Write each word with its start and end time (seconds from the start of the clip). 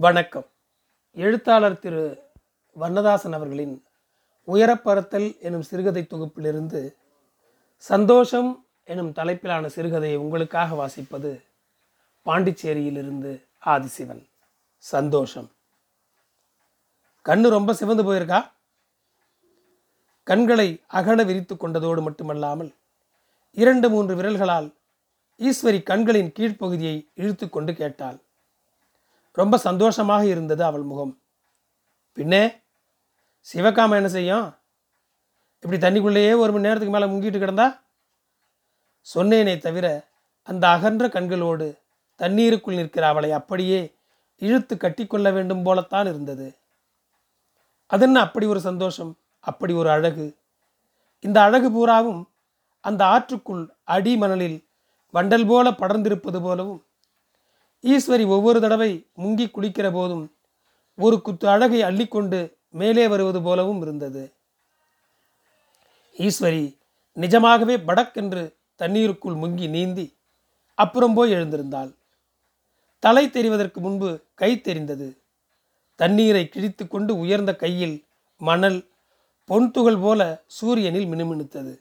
வணக்கம். 0.00 0.46
எழுத்தாளர் 1.12 1.78
திரு 1.78 2.22
வண்ணதாசன் 2.72 3.32
அவர்களின் 3.32 3.84
உயரப்பறத்தல் 4.46 5.40
எனும் 5.40 5.62
சிறுகதை 5.62 6.06
தொகுப்பிலிருந்து 6.10 6.94
சந்தோஷம் 7.76 8.66
எனும் 8.84 9.10
தலைப்பிலான 9.10 9.70
சிறுகதையை 9.76 10.16
உங்களுக்காக 10.16 10.86
வாசிப்பது 10.86 11.42
பாண்டிச்சேரியிலிருந்து 12.24 13.44
ஆதிசிவன். 13.66 14.28
சந்தோஷம். 14.76 15.50
கண்ணு 17.24 17.48
ரொம்ப 17.48 17.72
சிவந்து 17.72 18.12
போயிருக்கா? 18.12 18.50
கண்களை 20.22 20.80
அகல 20.86 21.24
விரித்து 21.24 21.54
கொண்டதோடு 21.54 22.02
மட்டுமல்லாமல் 22.02 22.74
இரண்டு 23.50 23.90
மூன்று 23.90 24.14
விரல்களால் 24.14 24.74
ஈஸ்வரி 25.38 25.82
கண்களின் 25.82 26.32
கீழ்ப்பகுதியை 26.38 27.10
இழுத்து 27.14 27.48
கொண்டு 27.48 27.74
கேட்டாள். 27.74 28.18
ரொம்ப 29.32 29.56
சந்தோஷமாக 29.56 30.26
இருந்தது 30.26 30.64
அவள் 30.64 30.82
முகம். 30.82 31.18
பின்னே 32.12 32.58
சிவகாம 33.40 33.94
என்ன 33.94 34.08
செய்யும்? 34.08 34.54
இப்படி 35.60 35.86
தண்ணிக்குள்ளேயே 35.86 36.36
ஒரு 36.36 36.52
மணி 36.52 36.66
நேரத்துக்கு 36.66 36.98
மேலே 36.98 37.06
முங்கிட்டு 37.12 37.42
கிடந்தா? 37.42 37.80
சொன்னேனே 39.14 39.58
தவிர 39.58 40.08
அந்த 40.42 40.68
அகன்ற 40.68 41.06
கண்களோடு 41.08 41.78
தண்ணீருக்குள் 42.16 42.74
நிற்கிற 42.74 43.06
அவளை 43.06 43.32
அப்படியே 43.32 43.94
இழுத்து 44.38 44.76
கட்டிக்கொள்ள 44.76 45.32
வேண்டும் 45.32 45.62
போலத்தான் 45.62 46.06
இருந்தது. 46.06 46.58
அதென்ன 47.86 48.20
அப்படி 48.20 48.46
ஒரு 48.46 48.60
சந்தோஷம்? 48.60 49.18
அப்படி 49.40 49.72
ஒரு 49.72 49.90
அழகு. 49.90 50.36
இந்த 51.20 51.42
அழகு 51.42 51.70
பூராவும் 51.70 52.28
அந்த 52.80 53.04
ஆற்றுக்குள் 53.04 53.68
அடி 53.84 54.16
மணலில் 54.16 54.68
வண்டல் 55.14 55.46
போல 55.46 55.70
படர்ந்திருப்பது 55.70 56.40
போலவும் 56.40 56.84
ஈஸ்வரி 57.82 58.26
ஒவ்வொரு 58.26 58.60
தடவை 58.60 59.06
முங்கி 59.18 59.46
குளிக்கிற 59.46 59.92
போதும் 59.92 60.32
ஒரு 60.96 61.22
குத்து 61.22 61.48
அழகை 61.48 61.82
அள்ளிக்கொண்டு 61.82 62.52
மேலே 62.70 63.08
வருவது 63.08 63.42
போலவும் 63.42 63.82
இருந்தது. 63.82 64.32
ஈஸ்வரி 66.16 66.78
நிஜமாகவே 67.12 67.76
படக்கென்று 67.76 68.54
தண்ணீருக்குள் 68.76 69.34
முங்கி 69.34 69.68
நீந்தி 69.68 70.16
அப்புறம் 70.74 71.14
போய் 71.14 71.32
எழுந்திருந்தாள். 71.32 71.90
தலை 72.98 73.26
தெரிவதற்கு 73.26 73.74
முன்பு 73.74 74.24
கை 74.34 74.60
தெரிந்தது. 74.60 75.08
தண்ணீரை 75.96 76.48
கிழித்து 76.48 76.88
கொண்டு 76.88 77.18
உயர்ந்த 77.18 77.56
கையில் 77.56 78.04
மணல் 78.36 78.88
பொன்துகள் 79.48 80.00
போல 80.00 80.42
சூரியனில் 80.46 81.06
மினுமினுத்தது. 81.06 81.80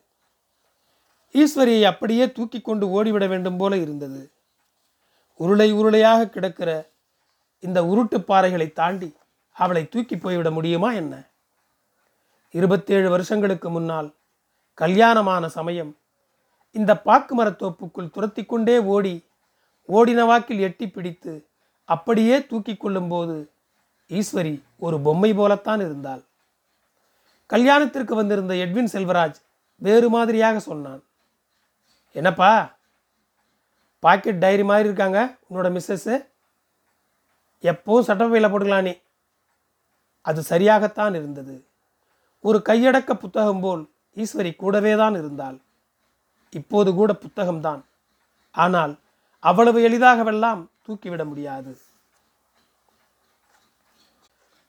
ஈஸ்வரியை 1.34 1.84
அப்படியே 1.84 2.32
தூக்கி 2.32 2.62
கொண்டு 2.62 3.04
ஓடிவிட 3.04 3.28
வேண்டும் 3.28 3.58
போல 3.58 3.78
இருந்தது. 3.78 4.32
உருளை 5.40 5.70
உருளையாக 5.74 6.30
கிடக்கிற 6.30 6.72
இந்த 7.60 7.80
உருட்டு 7.92 8.18
பாறைகளை 8.28 8.68
தாண்டி 8.74 9.10
அவளை 9.52 9.84
தூக்கி 9.90 10.18
போய்விட 10.18 10.50
முடியுமா 10.52 10.90
என்ன? 11.02 11.14
இருபத்தேழு 12.52 13.10
வருஷங்களுக்கு 13.10 13.70
முன்னால் 13.70 14.10
கல்யாணமான 14.74 15.50
சமயம் 15.58 15.92
இந்த 16.76 16.92
பாக்கு 17.08 17.34
மரத்தோப்புக்குள் 17.44 18.14
துரத்தி 18.16 18.44
கொண்டே 18.46 18.78
ஓடி 18.94 19.16
ஓடின 19.90 20.26
வாக்கில் 20.26 20.60
எட்டி 20.60 20.88
பிடித்து 20.90 21.34
அப்படியே 21.90 22.36
தூக்கி 22.46 22.76
கொள்ளும்போது 22.76 23.36
ஈஸ்வரி 24.10 24.56
ஒரு 24.78 24.98
பொம்மை 25.06 25.32
போலத்தான் 25.34 25.80
இருந்தாள். 25.80 26.22
கல்யாணத்திற்கு 27.50 28.14
வந்திருந்த 28.16 28.54
எட்வின் 28.54 28.92
செல்வராஜ் 28.94 29.40
வேறு 29.82 30.10
மாதிரியாக 30.10 30.60
சொன்னான். 30.60 31.02
என்னப்பா 32.16 32.52
பாக்கெட் 34.00 34.38
டைரி 34.38 34.64
மாதிரி 34.64 34.88
இருக்காங்க 34.88 35.38
உன்னோட 35.50 35.68
மிஸ்ஸஸ்ஸு. 35.76 36.16
எப்பவும் 37.62 38.08
சட்டப்பையில் 38.08 38.52
போட்டுக்கலாம் 38.52 38.88
நீ. 38.90 38.94
அது 40.22 40.42
சரியாகத்தான் 40.42 41.16
இருந்தது. 41.16 41.68
ஒரு 42.40 42.62
கையடக்க 42.66 43.14
புத்தகம் 43.14 43.60
போல் 43.60 43.90
ஈஸ்வரி 44.16 44.56
கூடவே 44.56 44.96
தான் 44.96 45.16
இருந்தாள். 45.16 45.58
இப்போது 46.50 46.94
கூட 46.94 47.12
புத்தகம்தான். 47.14 47.82
ஆனால் 48.52 48.94
அவ்வளவு 49.40 49.80
எளிதாகவெல்லாம் 49.90 50.62
தூக்கிவிட 50.88 51.26
முடியாது. 51.26 51.78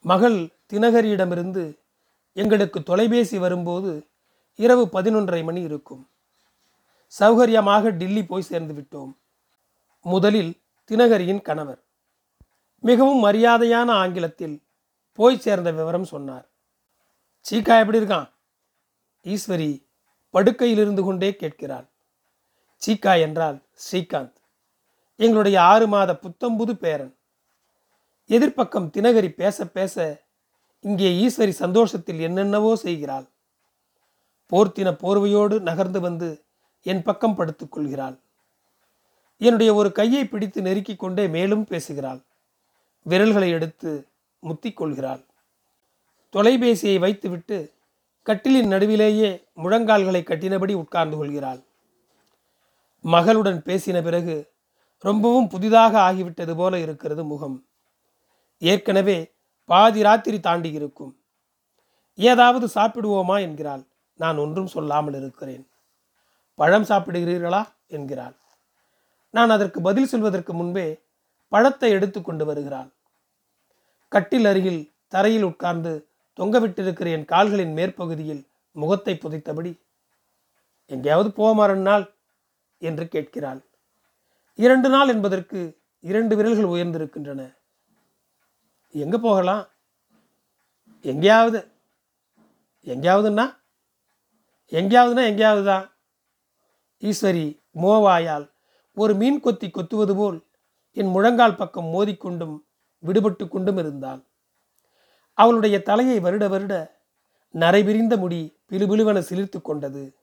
மகள் 0.01 0.37
தினகரியிடமிருந்து 0.73 1.63
எங்களுக்கு 2.33 2.83
தொலைபேசி 2.83 3.37
வரும்போது 3.37 4.07
இரவு 4.55 4.83
பதினொன்றரை 4.85 5.43
மணி 5.43 5.61
இருக்கும். 5.61 6.09
சௌகரியமாக 7.19 7.97
டில்லி 7.97 8.25
போய் 8.25 8.49
சேர்ந்து 8.51 8.73
விட்டோம். 8.73 9.11
முதலில் 10.05 10.61
தினகரியின் 10.89 11.41
கணவர். 11.41 11.83
மிகவும் 12.79 13.25
மரியாதையான 13.25 13.91
ஆங்கிலத்தில் 13.91 14.63
போய் 15.13 15.37
சேர்ந்த 15.37 15.71
விவரம் 15.71 16.03
சொன்னார். 16.03 16.49
சீக்கா 17.49 17.79
எப்படி 17.79 17.99
இருக்கான்? 17.99 18.29
ஈஸ்வரி 19.23 19.85
படுக்கையில் 20.29 20.77
இருந்து 20.77 21.03
கொண்டே 21.03 21.35
கேட்கிறாள். 21.35 21.89
சீக்கா 22.85 23.19
என்றால் 23.19 23.57
ஸ்ரீகாந்த். 23.83 24.37
எங்களுடைய 25.15 25.61
ஆறு 25.61 25.87
மாத 25.87 26.19
புத்தம்புது 26.21 26.73
பேரன். 26.73 27.15
எதிர்ப்பக்கம் 28.29 28.91
தினகரி 28.97 29.29
பேச 29.29 29.65
பேச 29.65 30.23
இங்கே 30.79 31.27
ஈஸ்வரி 31.27 31.49
சந்தோஷத்தில் 31.49 32.19
என்னென்னவோ 32.19 32.75
செய்கிறாள். 32.75 33.29
போர்த்தின 34.51 34.89
போர்வையோடு 35.03 35.59
நகர்ந்து 35.59 35.99
வந்து 35.99 36.45
என் 36.81 37.03
பக்கம் 37.03 37.35
படுத்துக் 37.35 37.71
கொள்கிறாள். 37.71 38.19
என்னுடைய 39.43 39.73
ஒரு 39.73 39.91
கையை 39.91 40.27
பிடித்து 40.27 40.61
நெருக்கிக் 40.61 40.99
கொண்டே 40.99 41.27
மேலும் 41.27 41.65
பேசுகிறாள். 41.65 42.19
விரல்களை 43.03 43.49
எடுத்து 43.49 44.07
முத்திக் 44.39 44.77
கொள்கிறாள். 44.77 45.25
தொலைபேசியை 46.35 46.99
வைத்துவிட்டு 46.99 47.73
கட்டிலின் 48.25 48.67
நடுவிலேயே 48.67 49.43
முழங்கால்களை 49.55 50.23
கட்டினபடி 50.23 50.73
உட்கார்ந்து 50.73 51.17
கொள்கிறாள். 51.17 51.59
மகளுடன் 53.03 53.63
பேசின 53.63 54.03
பிறகு 54.03 54.51
ரொம்பவும் 54.99 55.47
புதிதாக 55.47 55.99
ஆகிவிட்டது 55.99 56.55
போல 56.55 56.79
இருக்கிறது 56.79 57.23
முகம். 57.23 57.65
ஏற்கனவே 58.57 59.31
பாதி 59.65 60.01
ராத்திரி 60.01 60.39
தாண்டி 60.39 60.71
இருக்கும். 60.71 61.17
ஏதாவது 62.15 62.69
சாப்பிடுவோமா 62.75 63.39
என்கிறாள். 63.39 63.83
நான் 64.15 64.37
ஒன்றும் 64.37 64.67
சொல்லாமல் 64.67 65.13
இருக்கிறேன். 65.13 65.67
பழம் 66.55 66.85
சாப்பிடுகிறீர்களா? 66.85 67.67
என்கிறாள். 67.87 68.35
நான் 69.35 69.49
அதற்கு 69.49 69.79
பதில் 69.81 70.11
சொல்வதற்கு 70.11 70.53
முன்பே 70.53 70.87
பழத்தை 71.51 71.89
எடுத்து 71.91 72.19
கொண்டு 72.21 72.43
வருகிறாள். 72.45 72.89
கட்டில் 74.11 74.45
அருகில் 74.45 74.81
தரையில் 75.07 75.47
உட்கார்ந்து 75.49 75.91
தொங்கவிட்டிருக்கிற 76.39 77.07
என் 77.15 77.25
கால்களின் 77.25 77.73
மேற்பகுதியில் 77.77 78.43
முகத்தை 78.75 79.13
புதைத்தபடி 79.15 79.71
எங்கேயாவது 80.91 81.29
போமா 81.29 81.65
ரெண்டு 81.71 81.87
நாள் 81.89 82.05
என்று 82.81 83.05
கேட்கிறாள். 83.07 83.61
இரண்டு 84.59 84.89
நாள் 84.89 85.07
என்பதற்கு 85.07 85.59
இரண்டு 86.03 86.33
விரல்கள் 86.35 86.71
உயர்ந்திருக்கின்றன. 86.73 87.41
எங்க 88.95 89.15
போகலாம்? 89.17 89.63
எங்கேயாவது 91.05 91.59
எங்கேயாவதுன்னா 92.91 93.45
எங்கேயாவதுன்னா 94.71 95.23
எங்கேயாவது 95.31 95.63
தான் 95.65 95.85
ஈஸ்வரி 97.01 97.45
மோவாயால் 97.81 98.45
ஒரு 98.93 99.13
மீன் 99.13 99.39
கொத்தி 99.39 99.69
கொத்துவது 99.69 100.15
போல் 100.15 100.45
என் 100.91 101.07
முழங்கால் 101.07 101.55
பக்கம் 101.55 101.85
மோதிக்கொண்டும் 101.85 102.59
விடுபட்டு 103.05 103.47
கொண்டும் 103.47 103.77
இருந்தாள். 103.77 104.23
அவளுடைய 105.33 105.81
தலையை 105.81 106.19
வருட 106.19 106.47
வருட 106.47 107.01
நரைபிரிந்த 107.53 108.17
முடி 108.17 108.59
பிலுபிலுவென 108.69 109.19
சிலிர்த்து 109.19 109.61
கொண்டது. 109.61 110.15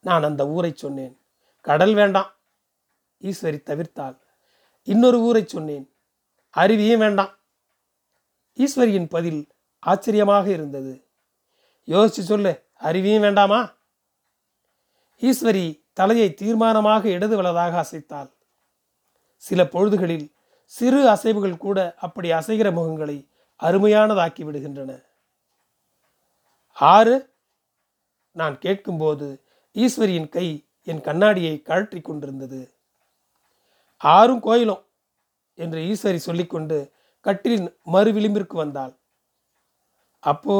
நான் 0.00 0.22
அந்த 0.22 0.48
ஊரை 0.48 0.72
சொன்னேன். 0.74 1.20
கடல் 1.60 1.94
வேண்டாம் 1.94 2.30
ஈஸ்வரி 3.20 3.62
தவிர்த்தாள். 3.62 4.18
இன்னொரு 4.82 5.20
ஊரை 5.20 5.46
சொன்னேன். 5.46 5.90
அருவியும் 6.56 6.98
வேண்டாம். 6.98 7.38
ஈஸ்வரியின் 8.56 9.08
பதில் 9.08 9.48
ஆச்சரியமாக 9.78 10.50
இருந்தது. 10.50 11.06
யோசிச்சு 11.86 12.06
சொல்லு 12.06 12.64
அருவியும் 12.80 13.20
வேண்டாமா? 13.20 13.74
ஈஸ்வரி 15.20 15.85
தலையை 15.96 16.34
தீர்மானமாக 16.40 17.04
இடது 17.04 17.36
வலதாக 17.36 17.84
அசைத்தாள். 17.84 18.30
சில 19.36 19.64
பொழுதுகளில் 19.64 20.26
சிறு 20.64 21.08
அசைவுகள் 21.08 21.56
கூட 21.56 21.78
அப்படி 21.96 22.30
அசைகிற 22.30 22.68
முகங்களை 22.78 23.16
அருமையானதாக்கி 23.62 24.42
விடுகின்றன 24.44 24.92
ஆறு 26.72 27.34
நான் 28.32 28.56
கேட்கும்போது 28.58 29.42
ஈஸ்வரியின் 29.74 30.28
கை 30.28 30.46
என் 30.82 31.00
கண்ணாடியை 31.00 31.62
கழற்றி 31.62 32.00
கொண்டிருந்தது. 32.00 32.60
ஆறும் 33.96 34.40
கோயிலும் 34.40 34.82
என்று 35.54 35.80
ஈஸ்வரி 35.80 36.16
சொல்லிக்கொண்டு 36.16 36.92
கட்டிலின் 37.24 37.68
மறு 37.82 38.10
விளிம்பிற்கு 38.12 38.56
வந்தாள். 38.56 38.92
அப்போ 40.20 40.56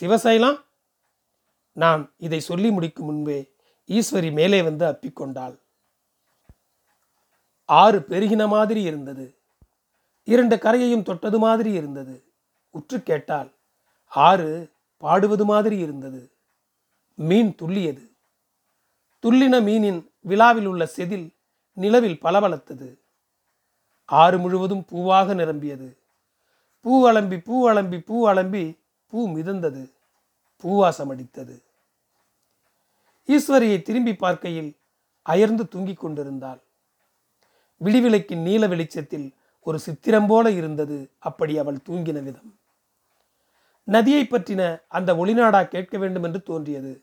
சிவசைலம்? 0.00 0.58
நான் 1.72 2.14
இதை 2.16 2.40
சொல்லி 2.40 2.70
முடிக்கும் 2.70 3.06
முன்பே 3.06 3.51
ஈஸ்வரி 3.86 4.32
மேலே 4.32 4.62
வந்து 4.62 4.86
அப்பிக்கொண்டாள். 4.86 5.58
ஆறு 7.64 7.98
பெருகின 7.98 8.48
மாதிரி 8.48 8.82
இருந்தது. 8.82 9.34
இரண்டு 10.24 10.56
கரையையும் 10.56 11.02
தொட்டது 11.02 11.38
மாதிரி 11.38 11.72
இருந்தது. 11.72 12.24
உற்று 12.70 13.02
கேட்டால் 13.02 13.52
ஆறு 14.08 14.70
பாடுவது 14.98 15.44
மாதிரி 15.44 15.78
இருந்தது. 15.78 16.30
மீன் 17.14 17.54
துள்ளியது. 17.62 18.10
துள்ளின 19.22 19.60
மீனின் 19.60 20.08
விழாவில் 20.20 20.66
உள்ள 20.66 20.90
செதில் 20.96 21.28
நிலவில் 21.72 22.18
பளபளத்தது. 22.22 22.98
ஆறு 24.04 24.38
முழுவதும் 24.38 24.84
பூவாக 24.90 25.34
நிரம்பியது. 25.34 25.96
பூ 26.80 27.10
அளம்பி 27.10 27.44
பூ 27.44 27.68
அளம்பி 27.68 27.98
பூ 27.98 28.28
அலம்பி 28.28 28.78
பூ 29.08 29.28
மிதந்தது. 29.28 29.90
பூவாசம் 30.62 31.08
அடித்தது 31.08 31.62
ஈஸ்வரியை 33.26 33.82
திரும்பி 33.82 34.14
பார்க்கையில் 34.14 34.78
அயர்ந்து 35.22 35.68
தூங்கிக் 35.68 36.00
கொண்டிருந்தாள். 36.00 36.60
விடிவிளக்கின் 37.84 38.42
நீல 38.42 38.66
வெளிச்சத்தில் 38.66 39.34
ஒரு 39.60 39.78
சித்திரம் 39.78 40.26
போல 40.26 40.50
இருந்தது 40.50 41.10
அப்படி 41.18 41.58
அவள் 41.58 41.78
தூங்கின 41.88 42.22
விதம். 42.22 42.58
நதியை 43.84 44.26
பற்றின 44.30 44.82
அந்த 44.88 45.14
ஒளிநாடா 45.14 45.68
கேட்க 45.68 45.98
வேண்டும் 45.98 46.22
என்று 46.22 46.42
தோன்றியது. 46.42 47.02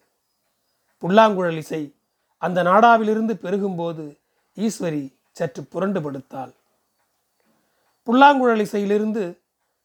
புல்லாங்குழல் 0.97 1.57
இசை 1.57 1.95
அந்த 2.37 2.63
நாடாவிலிருந்து 2.63 3.33
பெருகும்போது 3.33 4.17
ஈஸ்வரி 4.55 5.13
சற்று 5.31 5.63
புரண்டு 5.63 6.11
படுத்தாள். 6.11 6.53
புல்லாங்குழல் 8.03 8.59
இசையிலிருந்து 8.59 9.37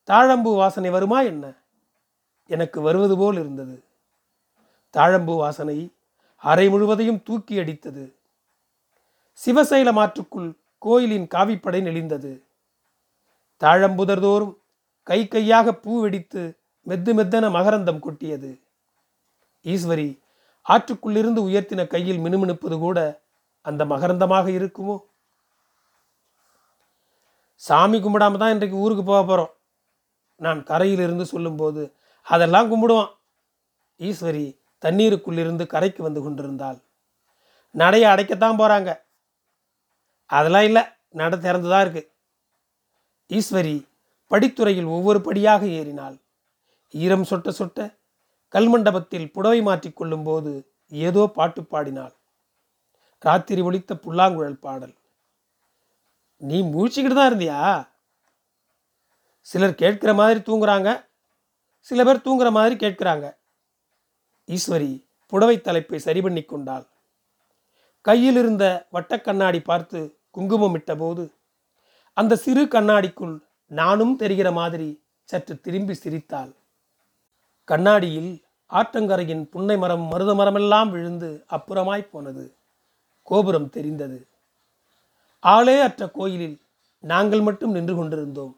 தாழம்பூ 0.06 0.54
வாசனை 0.54 0.90
வருமா 0.90 1.20
என்ன? 1.20 1.52
எனக்கு 2.46 2.80
வருவது 2.80 3.16
போல் 3.16 3.34
இருந்தது. 3.34 3.84
தாழம்பூ 4.92 5.36
வாசனை 5.36 5.92
அறை 6.44 6.66
முழுவதையும் 6.68 7.22
தூக்கி 7.22 7.54
அடித்தது. 7.58 8.04
சிவசைல 9.40 9.88
மாற்றுக்குள் 9.98 10.50
கோயிலின் 10.78 11.26
காவிப்படை 11.34 11.80
நெளிந்தது. 11.86 12.32
தாழம்புதர்தோறும் 13.62 14.54
கை 15.02 15.20
கையாக 15.28 15.72
பூ 15.74 15.92
வெடித்து 16.02 16.42
மெத்து 16.86 17.12
மெத்தன 17.18 17.48
மகரந்தம் 17.56 18.02
கொட்டியது. 18.06 18.50
ஈஸ்வரி 19.64 20.08
ஆற்றுக்குள்ளிருந்து 20.66 21.40
உயர்த்தின 21.48 21.82
கையில் 21.86 22.22
மினுமினுப்பது 22.24 22.76
கூட 22.78 22.98
அந்த 23.64 23.82
மகரந்தமாக 23.92 24.46
இருக்குமோ? 24.58 24.96
சாமி 27.62 27.98
கும்பிடாம 27.98 28.38
தான் 28.42 28.54
இன்றைக்கு 28.54 28.76
ஊருக்கு 28.76 29.04
போக 29.04 29.20
போகிறோம் 29.24 29.52
நான் 30.40 30.60
கரையிலிருந்து 30.70 31.24
சொல்லும்போது 31.32 31.82
அதெல்லாம் 32.26 32.70
கும்பிடுவான். 32.72 33.10
ஈஸ்வரி 34.00 34.46
தண்ணீருக்குள்ளிருந்து 34.84 35.64
கரைக்கு 35.66 36.00
வந்து 36.02 36.20
கொண்டிருந்தாள். 36.22 36.78
நடையை 37.74 38.08
அடைக்கத்தான் 38.10 38.60
போகிறாங்க 38.60 38.90
அதெல்லாம் 40.30 40.66
இல்லை 40.68 40.82
நட 41.20 41.36
திறந்து 41.36 41.68
தான் 41.72 41.84
இருக்கு. 41.84 42.02
ஈஸ்வரி 43.30 43.76
படித்துறையில் 44.30 44.88
ஒவ்வொரு 44.96 45.20
படியாக 45.20 45.62
ஏறினாள். 45.78 46.16
ஈரம் 46.90 47.28
சொட்ட 47.30 47.50
சொட்ட 47.58 47.86
கல்மண்டபத்தில் 48.54 49.32
புடவை 49.36 49.60
மாற்றிக்கொள்ளும் 49.62 50.26
போது 50.28 50.52
ஏதோ 50.88 51.22
பாட்டு 51.36 51.60
பாடினாள். 51.62 52.14
ராத்திரி 53.26 53.60
ஒழித்த 53.60 53.92
புல்லாங்குழல் 54.04 54.62
பாடல். 54.66 54.94
நீ 56.36 56.58
மூழ்ச்சிக்கிட்டு 56.72 57.16
தான் 57.18 57.30
இருந்தியா? 57.30 57.58
சிலர் 59.48 59.80
கேட்கிற 59.82 60.10
மாதிரி 60.14 60.40
தூங்குறாங்க. 60.40 60.90
சில 61.88 62.04
பேர் 62.04 62.24
தூங்குற 62.26 62.50
மாதிரி 62.50 62.74
கேட்கிறாங்க. 62.84 63.26
ஈஸ்வரி 64.48 64.92
புடவை 65.32 65.56
தலைப்பை 65.60 65.98
சரி 65.98 66.20
பண்ணி 66.20 66.42
கொண்டாள். 66.44 66.84
கையில் 68.04 68.36
இருந்த 68.36 68.64
வட்டக்கண்ணாடி 68.92 69.60
பார்த்து 69.64 70.00
குங்குமம் 70.30 70.76
இட்டபோது 70.78 71.24
அந்த 72.16 72.34
சிறு 72.36 72.62
கண்ணாடிக்குள் 72.66 73.34
நானும் 73.70 74.14
தெரிகிற 74.16 74.48
மாதிரி 74.52 74.88
சற்று 75.28 75.54
திரும்பி 75.60 75.94
சிரித்தாள். 75.94 76.52
கண்ணாடியில் 77.68 78.32
ஆற்றங்கரையின் 78.70 79.44
புன்னை 79.52 79.76
மரம் 79.78 80.04
மருத 80.12 80.30
மரமெல்லாம் 80.34 80.90
விழுந்து 80.90 81.30
அப்புறமாய் 81.50 82.10
போனது. 82.12 82.44
கோபுரம் 83.28 83.68
தெரிந்தது. 83.68 84.18
ஆளே 85.42 85.76
அற்ற 85.80 86.02
கோயிலில் 86.08 86.56
நாங்கள் 87.04 87.42
மட்டும் 87.42 87.74
நின்று 87.76 87.94
கொண்டிருந்தோம். 87.96 88.54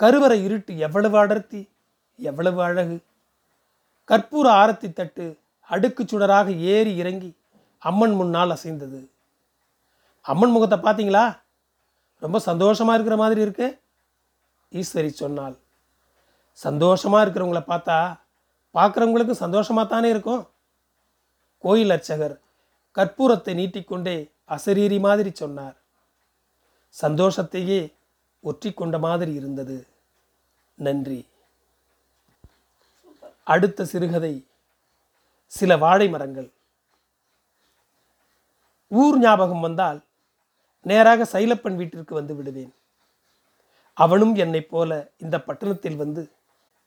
கருவறை 0.00 0.38
இருட்டு 0.44 0.72
எவ்வளவு 0.78 1.16
அடர்த்தி 1.18 1.60
எவ்வளவு 2.18 2.60
அழகு! 2.62 2.96
கற்பூர 4.10 4.46
ஆரத்தி 4.62 4.92
தட்டு 4.92 5.38
அடுக்கு 5.70 6.02
சுடராக 6.04 6.56
ஏறி 6.74 6.96
இறங்கி 6.96 7.30
அம்மன் 7.78 8.14
முன்னால் 8.14 8.54
அசைந்தது. 8.54 9.00
அம்மன் 10.26 10.50
முகத்தை 10.50 10.78
பார்த்தீங்களா? 10.86 11.24
ரொம்ப 12.18 12.38
சந்தோஷமாக 12.38 12.96
இருக்கிற 12.96 13.16
மாதிரி 13.16 13.40
இருக்கு. 13.40 13.80
ஈஸ்வரி 14.72 15.10
சொன்னாள் 15.22 15.56
சந்தோஷமாக 16.54 17.22
இருக்கிறவங்கள 17.24 17.62
பார்த்தா 17.72 17.98
பார்க்குறவங்களுக்கும் 18.74 19.42
சந்தோஷமாக 19.44 19.86
தானே 19.88 20.08
இருக்கும். 20.08 20.42
கோயில் 21.64 21.90
அர்ச்சகர் 21.90 22.34
கற்பூரத்தை 22.96 23.52
நீட்டிக்கொண்டே 23.60 24.16
அசரீரி 24.56 24.98
மாதிரி 25.00 25.30
சொன்னார். 25.42 25.76
சந்தோஷத்தையே 27.02 27.80
ஒற்றி 28.44 28.70
கொண்ட 28.74 28.98
மாதிரி 28.98 29.32
இருந்தது. 29.40 29.76
நன்றி. 30.74 31.20
அடுத்த 33.46 33.84
சிறுகதை 33.84 34.46
சில 35.46 35.76
வாழை 35.76 36.08
மரங்கள். 36.08 36.52
ஊர் 38.88 39.18
ஞாபகம் 39.18 39.60
வந்தால் 39.60 40.04
நேராக 40.80 41.26
சைலப்பன் 41.32 41.74
வீட்டிற்கு 41.74 42.14
வந்து 42.14 42.34
விடுவேன். 42.34 42.74
அவனும் 43.94 44.34
என்னைப் 44.34 44.70
போல 44.70 45.12
இந்த 45.18 45.40
பட்டணத்தில் 45.40 45.96
வந்து 45.96 46.22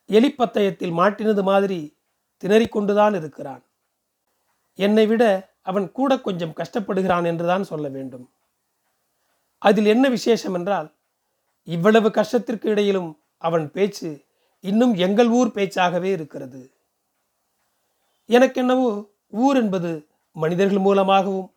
எலிப்பத்தயத்தில் 0.10 0.98
மாட்டினது 1.00 1.44
மாதிரி 1.44 1.98
திணறிக்கொண்டுதான் 2.44 3.16
இருக்கிறான். 3.16 3.64
என்னை 4.80 5.06
விட 5.08 5.54
அவன் 5.62 5.92
கூட 5.92 6.20
கொஞ்சம் 6.20 6.56
கஷ்டப்படுகிறான் 6.56 7.26
என்றுதான் 7.26 7.64
சொல்ல 7.64 7.88
வேண்டும். 7.88 8.32
அதில் 9.58 9.86
என்ன 9.86 10.10
விசேஷம் 10.10 10.54
என்றால் 10.54 10.94
இவ்வளவு 11.64 12.10
கஷ்டத்திற்கு 12.10 12.66
இடையிலும் 12.66 13.20
அவன் 13.38 13.72
பேச்சு 13.72 14.10
இன்னும் 14.64 14.94
எங்கள் 14.96 15.28
ஊர் 15.28 15.48
பேச்சாகவே 15.48 16.10
இருக்கிறது. 16.18 16.74
எனக்கென்னவோ 18.30 19.08
ஊர் 19.30 19.58
என்பது 19.58 20.08
மனிதர்கள் 20.32 20.78
மூலமாகவும் 20.78 21.50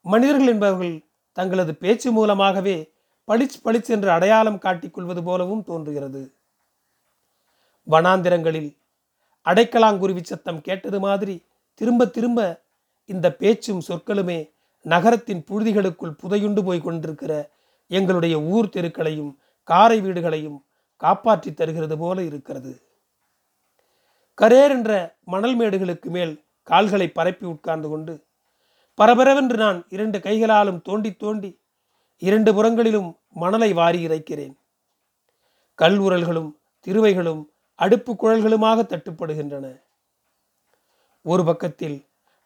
மனிதர்கள் 0.00 0.46
என்பவர்கள் 0.46 0.94
தங்களது 1.32 1.74
பேச்சு 1.74 2.12
மூலமாகவே 2.12 2.92
பளிச் 3.28 3.56
பளிச் 3.64 3.90
என்று 3.90 4.10
அடையாளம் 4.10 4.58
காட்டிக்கொள்வது 4.58 5.22
போலவும் 5.22 5.62
தோன்றுகிறது. 5.62 6.34
வனாந்திரங்களில் 7.86 8.70
அடைக்கலாங்குருவி 9.46 10.22
சத்தம் 10.22 10.60
கேட்டது 10.60 11.00
மாதிரி 11.00 11.44
திரும்ப 11.74 12.06
திரும்ப 12.06 12.40
இந்த 13.04 13.26
பேச்சும் 13.32 13.82
சொற்களுமே 13.88 14.50
நகரத்தின் 14.84 15.44
புழுதிகளுக்குள் 15.48 16.18
புதையுண்டு 16.22 16.62
போய் 16.64 16.80
கொண்டிருக்கிற 16.80 17.32
எங்களுடைய 17.90 18.40
ஊர் 18.40 18.68
தெருக்களையும் 18.68 19.32
காரை 19.62 20.00
வீடுகளையும் 20.00 20.58
காப்பாற்றி 21.00 21.50
தருகிறது 21.54 21.96
போல 21.98 22.18
இருக்கிறது. 22.22 22.72
கரேர் 24.38 24.74
என்ற 24.76 24.92
மணல் 25.24 25.56
மேடுகளுக்கு 25.60 26.08
மேல் 26.16 26.34
கால்களை 26.68 27.08
பரப்பி 27.08 27.46
உட்கார்ந்து 27.46 27.88
கொண்டு 27.88 28.14
பரபரவென்று 28.98 29.56
நான் 29.56 29.78
இரண்டு 29.88 30.18
கைகளாலும் 30.20 30.80
தோண்டி 30.88 31.10
தோண்டி 31.12 31.50
இரண்டு 32.22 32.50
புறங்களிலும் 32.54 33.10
மணலை 33.34 33.70
வாரி 33.72 34.00
இறைக்கிறேன். 34.06 34.54
கல் 35.78 35.98
உரல்களும் 35.98 36.50
திருவைகளும் 36.86 37.42
அடுப்பு 37.78 38.12
குழல்களுமாக 38.12 38.78
தட்டுப்படுகின்றன. 38.82 39.66
ஒரு 41.24 41.42
பக்கத்தில் 41.44 41.96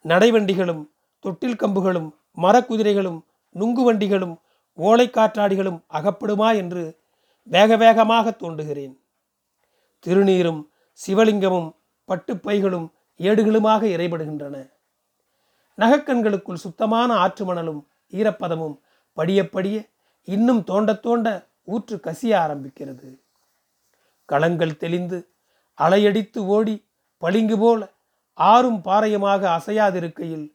நடைவண்டிகளும் 0.05 0.83
தொட்டில் 1.25 1.59
கம்புகளும் 1.61 2.09
மரக்குதிரைகளும் 2.41 3.19
நுங்கு 3.55 3.83
வண்டிகளும் 3.83 4.35
ஓலைக்காற்றாடிகளும் 4.77 5.79
அகப்படுமா 5.97 6.49
என்று 6.61 6.83
வேக 7.53 7.77
வேகமாக 7.77 8.31
தோண்டுகிறேன். 8.31 8.95
திருநீரும் 10.05 10.61
சிவலிங்கமும் 10.99 11.69
பட்டுப்பைகளும் 12.09 12.87
ஏடுகளுமாக 13.19 13.81
இறைபடுகின்றன. 13.95 14.55
நகக்கண்களுக்குள் 15.77 16.63
சுத்தமான 16.63 17.09
ஆற்று 17.15 17.45
மணலும் 17.45 17.81
ஈரப்பதமும் 18.13 18.75
படியப்படிய 19.17 19.77
இன்னும் 20.27 20.63
தோண்ட 20.63 20.93
தோண்ட 20.93 21.27
ஊற்று 21.63 21.95
கசிய 21.97 22.33
ஆரம்பிக்கிறது. 22.45 23.09
களங்கள் 24.29 24.77
தெளிந்து 24.77 25.17
அலையடித்து 25.77 26.39
ஓடி 26.55 26.75
பளிங்கு 27.17 27.57
போல 27.57 27.81
ஆறும் 28.33 28.81
பாறையுமாக 28.83 29.41
அசையாதிருக்கையில் 29.57 30.47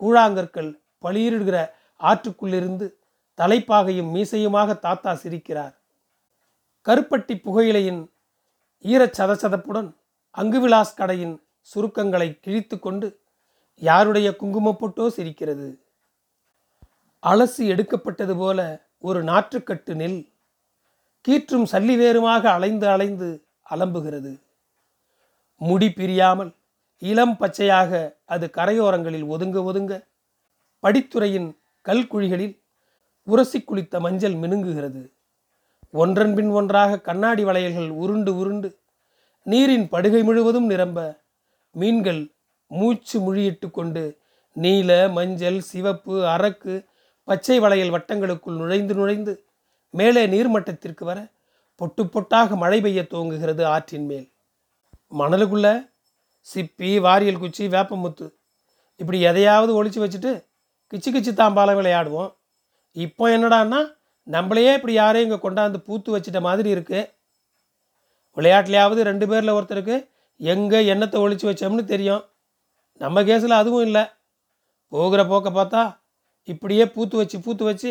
கூழாங்கற்கள் 0.00 0.70
பளியிடுகிற 1.04 1.56
ஆற்றுக்குள்ளிருந்து 2.00 2.86
தலைப்பாகையும் 3.38 4.12
மீசையுமாக 4.14 4.78
தாத்தா 4.78 5.12
சிரிக்கிறார். 5.14 5.74
கருப்பட்டி 6.86 7.34
புகையிலையின் 7.44 8.02
ஈரச் 8.84 9.16
சதசதப்புடன் 9.18 9.88
அங்குவிலாஸ் 10.34 10.92
கடையின் 10.96 11.32
சுருக்கங்களை 11.70 12.28
கிழித்து 12.40 12.78
கொண்டு 12.78 13.20
யாருடைய 13.74 14.36
குங்குமப்பொட்டோ 14.40 15.06
சிரிக்கிறது? 15.06 15.80
அலசி 17.22 17.64
எடுக்கப்பட்டது 17.66 18.36
போல 18.36 18.58
ஒரு 18.98 19.22
நாற்றுக்கட்டு 19.24 19.94
நெல் 19.94 20.20
கீற்றும் 21.28 21.66
சல்லி 21.72 21.96
வேறுமாக 21.96 22.50
அலைந்து 22.50 22.88
அலைந்து 22.88 23.28
அலம்புகிறது. 23.70 24.32
முடி 25.56 25.90
பிரியாமல் 25.90 26.54
இளம் 26.98 27.36
பச்சையாக 27.36 28.20
அது 28.24 28.46
கரையோரங்களில் 28.54 29.26
ஒதுங்க 29.34 29.58
ஒதுங்க 29.70 29.92
படித்துறையின் 30.82 31.50
கல்குழிகளில் 31.84 32.56
உரசி 33.22 33.58
குளித்த 33.60 34.00
மஞ்சள் 34.00 34.34
மினுங்குகிறது. 34.34 35.02
ஒன்றன் 35.90 36.34
பின் 36.34 36.50
ஒன்றாக 36.50 37.00
கண்ணாடி 37.00 37.44
வளையல்கள் 37.44 37.88
உருண்டு 37.88 38.36
உருண்டு 38.36 38.78
நீரின் 39.44 39.88
படுகை 39.88 40.22
முழுவதும் 40.22 40.66
நிரம்ப 40.66 41.20
மீன்கள் 41.70 42.32
மூச்சு 42.66 43.20
முழியிட்டு 43.20 43.70
கொண்டு 43.70 44.18
நீல 44.52 45.08
மஞ்சள் 45.08 45.60
சிவப்பு 45.60 46.24
அரக்கு 46.24 46.84
பச்சை 47.24 47.60
வளையல் 47.60 47.90
வட்டங்களுக்குள் 47.90 48.56
நுழைந்து 48.56 48.94
நுழைந்து 48.94 49.44
மேலே 49.90 50.26
நீர்மட்டத்திற்கு 50.26 51.04
வர 51.04 51.26
பொட்டு 51.74 52.04
பொட்டாக 52.04 52.56
மழை 52.56 52.80
பெய்ய 52.80 53.02
துவங்குகிறது 53.02 53.62
ஆற்றின் 53.62 54.04
மேல். 54.04 54.32
மணலுக்குள்ள 55.18 55.90
சிப்பி 56.54 57.00
வாரியல் 57.00 57.38
குச்சி 57.38 57.66
வேப்பமுத்து. 57.66 58.32
இப்படி 58.96 59.20
எதையாவது 59.20 59.84
ஒழிச்சு 59.84 60.08
வச்சுட்டு 60.08 60.44
கிச்சு 60.92 61.10
கிச்சு 61.10 61.32
தாம்பாலம் 61.32 61.78
விளையாடுவோம். 61.78 62.36
இப்போ 62.92 63.38
என்னடான்னா 63.38 63.95
நம்மளையே 64.34 64.70
இப்படி 64.76 64.94
யாரையும் 64.96 65.28
இங்கே 65.28 65.40
கொண்டாந்து 65.42 65.78
பூத்து 65.86 66.14
வச்சிட்ட 66.14 66.40
மாதிரி 66.46 66.68
இருக்குது 66.74 67.02
விளையாட்டுலையாவது 68.36 69.00
ரெண்டு 69.08 69.26
பேரில் 69.30 69.56
ஒருத்தருக்கு 69.56 69.96
எங்கே 70.40 70.80
எண்ணத்தை 70.92 71.18
ஒழிச்சு 71.24 71.46
வச்சோம்னு 71.48 71.84
தெரியும். 71.92 72.22
நம்ம 73.00 73.22
கேஸில் 73.28 73.60
அதுவும் 73.60 73.84
இல்லை. 73.88 74.02
போகிற 74.92 75.20
போக்க 75.30 75.48
பார்த்தா 75.50 75.82
இப்படியே 76.52 76.84
பூத்து 76.94 77.16
வச்சு 77.20 77.36
பூத்து 77.44 77.64
வச்சு 77.68 77.90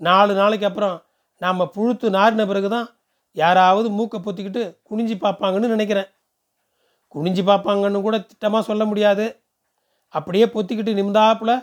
நாலு 0.00 0.32
நாளைக்கு 0.40 0.66
அப்புறம் 0.68 0.96
நாம் 1.42 1.70
புழுத்து 1.76 2.06
நாரின 2.16 2.44
பிறகு 2.50 2.68
தான் 2.74 2.86
யாராவது 3.36 3.88
மூக்கை 3.96 4.18
பொத்திக்கிட்டு 4.26 4.62
குனிஞ்சு 4.88 5.16
பார்ப்பாங்கன்னு 5.24 5.72
நினைக்கிறேன். 5.74 6.08
குனிஞ்சு 7.14 7.42
பார்ப்பாங்கன்னு 7.50 8.00
கூட 8.06 8.16
திட்டமாக 8.30 8.62
சொல்ல 8.68 8.84
முடியாது. 8.90 9.26
அப்படியே 10.14 10.46
பொத்திக்கிட்டு 10.54 10.98
நிமிந்தாப்புல 10.98 11.54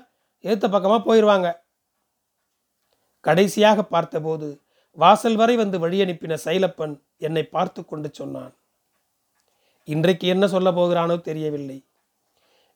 ஏற்ற 0.44 0.66
பக்கமாக 0.68 1.02
போயிடுவாங்க 1.08 1.50
கடைசியாக 3.24 3.84
பார்த்தபோது 3.84 4.62
வாசல் 4.92 5.36
வரை 5.36 5.56
வந்து 5.56 5.80
வழி 5.80 6.04
அனுப்பின 6.04 6.38
சைலப்பன் 6.46 6.94
என்னை 7.18 7.44
பார்த்து 7.44 7.86
கொண்டு 7.86 8.10
சொன்னான். 8.14 8.54
இன்றைக்கு 9.84 10.28
என்ன 10.28 10.48
சொல்ல 10.48 10.72
போகிறானோ 10.72 11.22
தெரியவில்லை. 11.22 11.84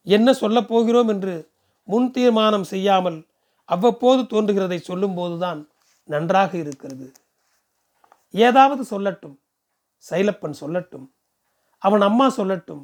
என்ன 0.04 0.34
சொல்லப் 0.34 0.68
போகிறோம் 0.68 1.08
என்று 1.08 1.50
முன் 1.84 2.12
தீர்மானம் 2.12 2.64
செய்யாமல் 2.64 3.20
அவ்வப்போது 3.66 4.22
தோன்றுகிறதை 4.22 4.80
சொல்லும்போதுதான் 4.90 5.68
நன்றாக 6.10 6.58
இருக்கிறது. 6.58 7.08
ஏதாவது 8.32 8.84
சொல்லட்டும் 8.94 9.36
சைலப்பன் 10.04 10.58
சொல்லட்டும் 10.62 11.10
அவன் 11.78 12.02
அம்மா 12.02 12.28
சொல்லட்டும் 12.38 12.84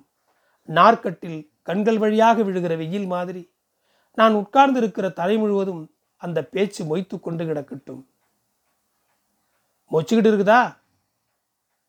நார்க்கட்டில் 0.70 1.40
கண்கள் 1.62 1.98
வழியாக 1.98 2.44
விழுகிற 2.44 2.78
வெயில் 2.78 3.08
மாதிரி 3.08 3.44
நான் 4.18 4.34
உட்கார்ந்து 4.34 4.80
இருக்கிற 4.80 5.10
தலை 5.10 5.38
முழுவதும் 5.38 5.84
அந்த 6.24 6.46
பேச்சு 6.46 6.96
மொய்த்து 6.96 7.20
கொண்டு 7.20 7.46
கிடக்கட்டும். 7.46 8.06
மொச்சுக்கிட்டு 9.92 10.30
இருக்குதா? 10.32 10.78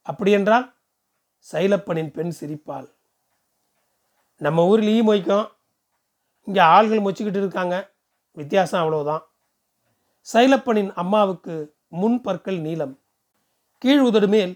அப்படியென்றால் 0.02 0.74
சைலப்பனின் 1.52 2.12
பெண் 2.16 2.34
சிரிப்பாள். 2.40 2.88
நம்ம 4.36 4.66
ஊரில் 4.66 4.88
ஈ 4.88 5.00
மொய்க்கும். 5.00 5.46
இங்கே 6.44 6.60
ஆள்கள் 6.60 7.04
மொச்சிக்கிட்டு 7.06 7.42
இருக்காங்க. 7.42 7.76
வித்தியாசம் 8.32 8.80
அவ்வளவுதான். 8.80 9.24
சைலப்பனின் 10.32 10.92
அம்மாவுக்கு 10.92 11.76
முன் 11.88 12.20
பற்கள் 12.20 12.58
நீளம். 12.60 12.94
கீழ் 13.78 14.00
உதடு 14.00 14.28
மேல் 14.28 14.54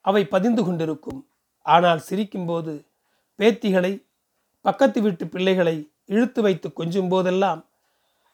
அவை 0.00 0.22
பதிந்து 0.24 0.64
கொண்டிருக்கும். 0.64 1.20
ஆனால் 1.66 2.00
சிரிக்கும்போது 2.10 2.74
பேத்திகளை 3.38 3.92
பக்கத்து 4.60 4.98
வீட்டு 5.02 5.24
பிள்ளைகளை 5.26 5.76
இழுத்து 6.04 6.42
வைத்து 6.42 6.68
கொஞ்சும் 6.72 7.08
போதெல்லாம் 7.08 7.60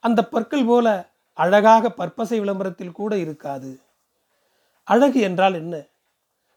அந்த 0.05 0.21
பற்கள் 0.25 0.65
போல 0.65 1.13
அழகாக 1.33 1.91
பற்பசை 1.91 2.39
விளம்பரத்தில் 2.41 2.93
கூட 2.93 3.19
இருக்காது. 3.19 3.81
அழகு 4.83 5.21
என்றால் 5.21 5.55
என்ன? 5.55 5.87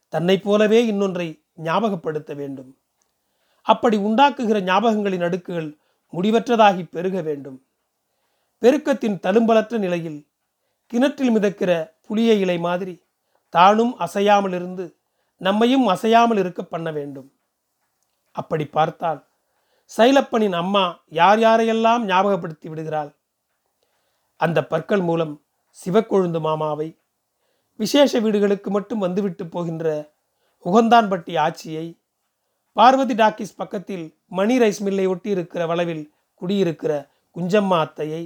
தன்னைப் 0.09 0.43
போலவே 0.43 0.85
இன்னொன்றை 0.85 1.43
ஞாபகப்படுத்த 1.63 2.35
வேண்டும். 2.35 2.77
அப்படி 3.61 3.97
உண்டாக்குகிற 3.97 4.57
ஞாபகங்களின் 4.61 5.23
அடுக்குகள் 5.23 5.77
முடிவற்றதாகி 6.13 6.83
பெருக 6.89 7.21
வேண்டும். 7.21 7.57
பெருக்கத்தின் 8.61 9.19
தழும்பலற்ற 9.19 9.77
நிலையில் 9.77 10.27
கிணற்றில் 10.85 11.33
மிதக்கிற 11.35 11.71
புளிய 12.01 12.33
இலை 12.33 12.57
மாதிரி 12.57 13.03
தானும் 13.49 13.97
அசையாமல் 13.97 14.53
இருந்து 14.53 14.97
நம்மையும் 15.37 15.87
அசையாமல் 15.87 16.37
இருக்க 16.37 16.63
பண்ண 16.63 16.91
வேண்டும். 16.91 17.33
அப்படி 18.31 18.65
பார்த்தால் 18.65 19.27
சைலப்பனின் 19.97 20.55
அம்மா 20.55 20.99
யார் 21.09 21.39
யாரையெல்லாம் 21.39 22.01
ஞாபகப்படுத்தி 22.03 22.69
விடுகிறாள்? 22.69 23.11
அந்த 24.39 24.65
பற்கள் 24.65 25.01
மூலம் 25.01 25.41
சிவக்கொழுந்து 25.77 26.39
மாமாவை 26.39 26.99
விசேஷ 27.79 28.19
வீடுகளுக்கு 28.19 28.69
மட்டும் 28.71 28.99
வந்துவிட்டு 28.99 29.47
போகின்ற 29.47 30.13
உகந்தான்பட்டி 30.65 31.37
ஆட்சியை 31.37 31.99
பார்வதி 32.75 33.13
டாக்கிஸ் 33.13 33.55
பக்கத்தில் 33.55 34.05
மணி 34.25 34.57
ரைஸ் 34.57 34.81
மில்லை 34.83 35.07
ஒட்டி 35.07 35.29
இருக்கிற 35.29 35.65
வளவில் 35.65 36.13
குடியிருக்கிற 36.41 37.09
குஞ்சம்மா 37.35 37.77
அத்தையை 37.77 38.23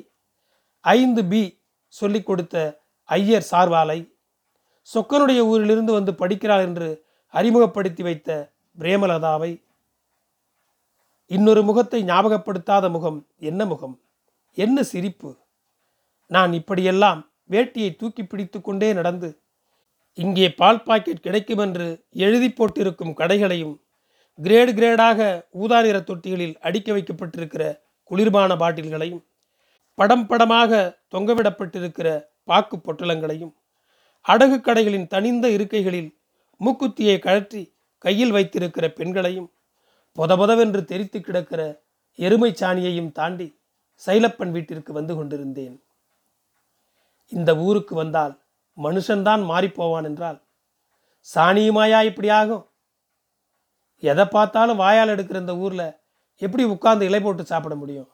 ஐந்து 0.81 1.25
பி 1.25 1.63
சொல்லிக் 1.87 2.25
கொடுத்த 2.25 2.83
ஐயர் 3.09 3.45
சார்வாலை 3.51 3.99
சொக்கனுடைய 4.93 5.39
ஊரிலிருந்து 5.39 5.91
வந்து 5.93 6.13
படிக்கிறாள் 6.15 6.61
என்று 6.61 7.05
அறிமுகப்படுத்தி 7.33 8.03
வைத்த 8.03 8.53
பிரேமலதாவை 8.77 9.51
இன்னொரு 11.31 11.63
முகத்தை 11.63 12.03
ஞாபகப்படுத்தாத 12.03 12.89
முகம் 12.91 13.27
என்ன 13.39 13.65
முகம்? 13.65 14.01
என்ன 14.57 14.83
சிரிப்பு? 14.83 15.29
நான் 16.31 16.51
இப்படியெல்லாம் 16.53 17.21
வேட்டியை 17.49 17.91
தூக்கி 17.95 18.23
பிடித்து 18.23 18.61
கொண்டே 18.61 18.89
நடந்து 18.93 19.29
இங்கே 20.17 20.47
பால் 20.59 20.83
பாக்கெட் 20.83 21.19
கிடைக்கும் 21.19 21.57
என்று 21.57 21.87
எழுதி 22.25 22.49
போட்டிருக்கும் 22.49 23.13
கடைகளையும் 23.13 23.75
கிரேடு 24.39 24.71
கிரேடாக 24.71 25.19
ஊதா 25.51 25.79
நிற 25.81 25.97
தொட்டிகளில் 25.99 26.55
அடுக்கி 26.59 26.91
வைக்கப்பட்டிருக்கிற 26.91 27.63
குளிர்பான 28.11 28.55
பாட்டில்களையும் 28.57 29.23
படம் 29.97 30.25
படமாக 30.27 30.79
தொங்கவிடப்பட்டிருக்கிற 31.13 32.07
பாக்கு 32.43 32.77
பொட்டலங்களையும் 32.77 33.53
அடகு 34.25 34.57
கடைகளின் 34.61 35.07
தனிந்த 35.07 35.45
இருக்கைகளில் 35.49 36.09
மூக்குத்தியை 36.61 37.17
கழற்றி 37.19 37.61
கையில் 38.03 38.31
வைத்திருக்கிற 38.31 38.85
பெண்களையும் 38.89 39.49
பொதபொதவென்று 40.17 40.81
தெரித்து 40.85 41.19
கிடக்கிற 41.21 41.61
எருமை 42.19 42.51
சாணியையும் 42.61 43.11
தாண்டி 43.11 43.47
சைலப்பன் 44.01 44.51
வீட்டிற்கு 44.51 44.91
வந்து 44.93 45.13
கொண்டிருந்தேன். 45.15 45.75
இந்த 47.31 47.57
ஊருக்கு 47.57 47.95
வந்தால் 47.95 48.33
மனுஷன்தான் 48.77 49.41
மாறிப்போவான் 49.49 50.03
என்றால் 50.03 50.39
சாணியுமாயா 51.35 52.03
இப்படி 52.03 52.29
ஆகும்? 52.29 52.65
எதை 54.03 54.25
பார்த்தாலும் 54.25 54.75
வாயால் 54.75 55.09
எடுக்கிற 55.09 55.39
இந்த 55.39 55.57
ஊரில் 55.57 55.87
எப்படி 56.41 56.63
உட்காந்து 56.65 57.01
இலை 57.01 57.19
போட்டு 57.21 57.43
சாப்பிட 57.45 57.75
முடியும்? 57.75 58.09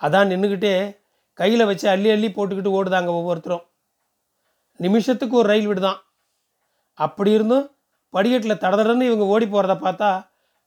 அதான் 0.00 0.30
நின்றுக்கிட்டே 0.32 0.74
கையில் 1.38 1.64
வச்சு 1.64 1.88
அள்ளி 1.88 2.10
அள்ளி 2.10 2.28
போட்டுக்கிட்டு 2.28 2.76
ஓடுதாங்க 2.78 3.06
ஒவ்வொருத்தரும். 3.06 3.64
நிமிஷத்துக்கு 4.76 5.36
ஒரு 5.36 5.48
ரயில் 5.48 5.68
விடுதான். 5.68 5.98
அப்படி 6.98 7.30
இருந்தும் 7.30 7.66
படிக்கட்டில் 8.14 8.62
தடதடன்னு 8.62 9.08
இவங்க 9.08 9.24
ஓடி 9.24 9.46
போகிறத 9.46 9.74
பார்த்தா 9.80 10.10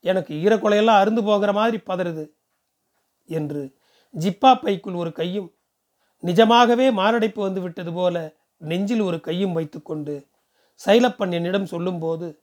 எனக்கு 0.04 0.32
ஈரக்குலையெல்லாம் 0.34 1.00
அருந்து 1.02 1.22
போகிற 1.22 1.52
மாதிரி 1.52 1.78
பதறுது 1.86 2.24
என்று 3.28 3.62
ஜிப்பா 4.14 4.50
பைக்குள் 4.54 4.94
ஒரு 4.94 5.12
கையும் 5.12 5.48
நிஜமாகவே 6.22 6.90
மாரடைப்பு 6.90 7.40
வந்து 7.42 7.60
விட்டது 7.60 7.92
போல 7.92 8.16
நெஞ்சில் 8.60 9.00
ஒரு 9.00 9.20
கையும் 9.20 9.52
வைத்துக்கொண்டு 9.52 10.26
சைலப்பன் 10.80 11.32
என்னிடம் 11.32 11.66
சொல்லும்போது 11.66 12.40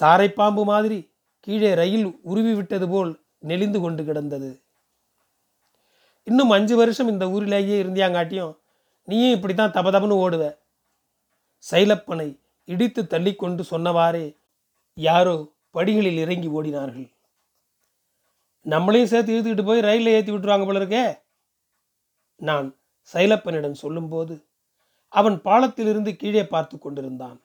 சாரை 0.00 0.28
பாம்பு 0.28 0.64
மாதிரி 0.64 0.98
கீழே 1.40 1.74
ரயில் 1.74 2.06
உருவி 2.22 2.54
விட்டது 2.54 2.88
போல் 2.88 3.20
நெளிந்து 3.38 3.80
கொண்டு 3.80 4.04
கிடந்தது. 4.04 4.62
இன்னும் 6.24 6.50
அஞ்சு 6.50 6.76
வருஷம் 6.76 7.08
இந்த 7.08 7.28
ஊரிலேயே 7.28 7.76
இருந்தியாங்காட்டியும் 7.82 8.54
நீயும் 9.04 9.34
இப்படி 9.36 9.54
தான் 9.54 9.74
தபதபன்னு 9.76 10.16
ஓடுவ 10.24 10.44
சைலப்பனை 11.64 12.28
இடித்து 12.64 13.02
தள்ளிக்கொண்டு 13.02 13.62
சொன்னவாறே 13.70 14.26
யாரோ 14.94 15.36
படிகளில் 15.70 16.20
இறங்கி 16.24 16.48
ஓடினார்கள். 16.48 17.08
நம்மளையும் 18.66 19.10
சேர்த்து 19.12 19.32
இழுத்துக்கிட்டு 19.34 19.64
போய் 19.64 19.86
ரயிலில் 19.88 20.14
ஏற்றி 20.16 20.32
விட்டுருவாங்க 20.32 20.66
போல 20.66 20.80
இருக்கே. 20.82 21.04
நான் 22.40 22.66
சைலப்பனிடம் 23.12 23.72
சொல்லும்போது 23.72 24.46
அவன் 25.08 25.40
பாலத்திலிருந்து 25.44 26.16
கீழே 26.16 26.46
பார்த்து 26.46 26.78
கொண்டிருந்தான். 26.78 27.40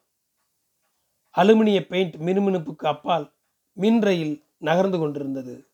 அலுமினிய 1.36 1.88
பெயிண்ட் 1.88 2.16
மினுமினுப்புக்கு 2.16 2.88
அப்பால் 2.88 3.34
மின் 3.74 4.02
ரயில் 4.02 4.44
நகர்ந்து 4.58 4.98
கொண்டிருந்தது. 4.98 5.68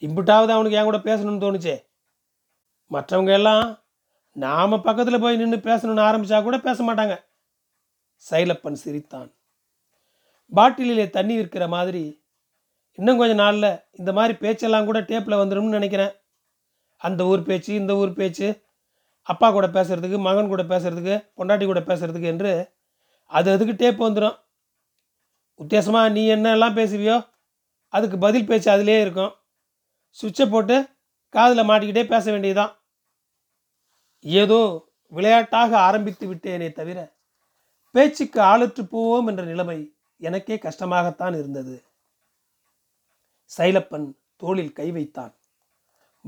இம்பிட்டாவது 0.00 0.48
அவனுக்கு 0.48 0.78
என் 0.78 0.84
கூட 0.84 0.96
பேசணும்னு 0.96 1.44
தோணுச்சே. 1.44 1.86
மற்றவங்க 2.90 3.32
எல்லாம் 3.32 3.78
நாம் 4.32 4.82
பக்கத்தில் 4.82 5.20
போய் 5.20 5.36
நின்று 5.36 5.56
பேசணும்னு 5.56 6.00
ஆரம்பித்தா 6.00 6.42
கூட 6.42 6.58
பேச 6.58 6.84
மாட்டாங்க. 6.84 7.24
சைலப்பன் 8.30 8.72
சிரித்தான். 8.72 9.34
பாட்டிலே 10.54 11.10
தண்ணி 11.10 11.34
இருக்கிற 11.34 11.68
மாதிரி 11.68 12.24
இன்னும் 12.92 13.18
கொஞ்சம் 13.18 13.36
நாளில் 13.36 13.80
இந்த 13.92 14.12
மாதிரி 14.12 14.38
பேச்செல்லாம் 14.38 14.84
கூட 14.84 15.00
டேப்பில் 15.00 15.40
வந்துடும்னு 15.40 15.68
நினைக்கிறேன். 15.68 16.17
அந்த 17.00 17.24
ஊர் 17.24 17.42
பேச்சு 17.42 17.74
இந்த 17.74 17.96
ஊர் 17.96 18.12
பேச்சு 18.12 18.62
அப்பா 19.22 19.50
கூட 19.50 19.66
பேசுகிறதுக்கு 19.66 20.18
மகன் 20.18 20.48
கூட 20.48 20.62
பேசுகிறதுக்கு 20.62 21.30
பொண்டாட்டி 21.36 21.64
கூட 21.64 21.80
பேசுகிறதுக்கு 21.80 22.22
என்று 22.22 22.52
அது 23.24 23.52
அதுக்கு 23.52 23.74
டேப் 23.74 24.04
வந்துடும் 24.04 24.36
உத்தேசமாக 25.60 26.12
நீ 26.12 26.34
என்னெல்லாம் 26.34 26.78
பேசுவியோ 26.80 27.28
அதுக்கு 27.88 28.18
பதில் 28.18 28.46
பேச்சு 28.46 28.70
அதிலே 28.70 29.00
இருக்கும். 29.00 29.32
சுவிட்சை 30.18 30.50
போட்டு 30.50 30.76
காதில் 31.28 31.68
மாட்டிக்கிட்டே 31.68 32.04
பேச 32.08 32.24
வேண்டியதுதான். 32.30 32.72
ஏதோ 34.20 34.90
விளையாட்டாக 35.12 35.78
ஆரம்பித்து 35.78 36.34
விட்டேனே 36.34 36.72
தவிர 36.72 36.98
பேச்சுக்கு 37.94 38.40
ஆளுற்று 38.40 38.82
போவோம் 38.82 39.26
என்ற 39.26 39.42
நிலைமை 39.42 39.78
எனக்கே 40.16 40.56
கஷ்டமாகத்தான் 40.56 41.36
இருந்தது. 41.38 41.84
சைலப்பன் 43.56 44.06
தோளில் 44.36 44.72
கை 44.72 44.90
வைத்தான். 44.90 45.34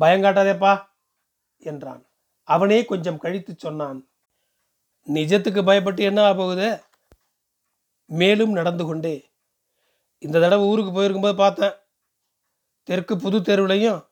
பயங்காட்டாதேப்பா 0.00 0.86
என்றான். 1.58 2.06
அவனே 2.42 2.84
கொஞ்சம் 2.84 3.18
கழித்து 3.18 3.54
சொன்னான் 3.56 4.08
நிஜத்துக்கு 5.06 5.60
பயப்பட்டு 5.64 6.00
என்ன 6.00 6.34
போகுது? 6.34 6.82
மேலும் 8.06 8.52
நடந்து 8.52 8.84
கொண்டே. 8.84 9.30
இந்த 10.18 10.40
தடவை 10.40 10.66
ஊருக்கு 10.66 11.00
போயிருக்கும்போது 11.00 11.34
பார்த்தேன். 11.34 11.72
தெற்கு 12.82 13.16
புது 13.16 13.38
தெருவிலையும் 13.38 14.08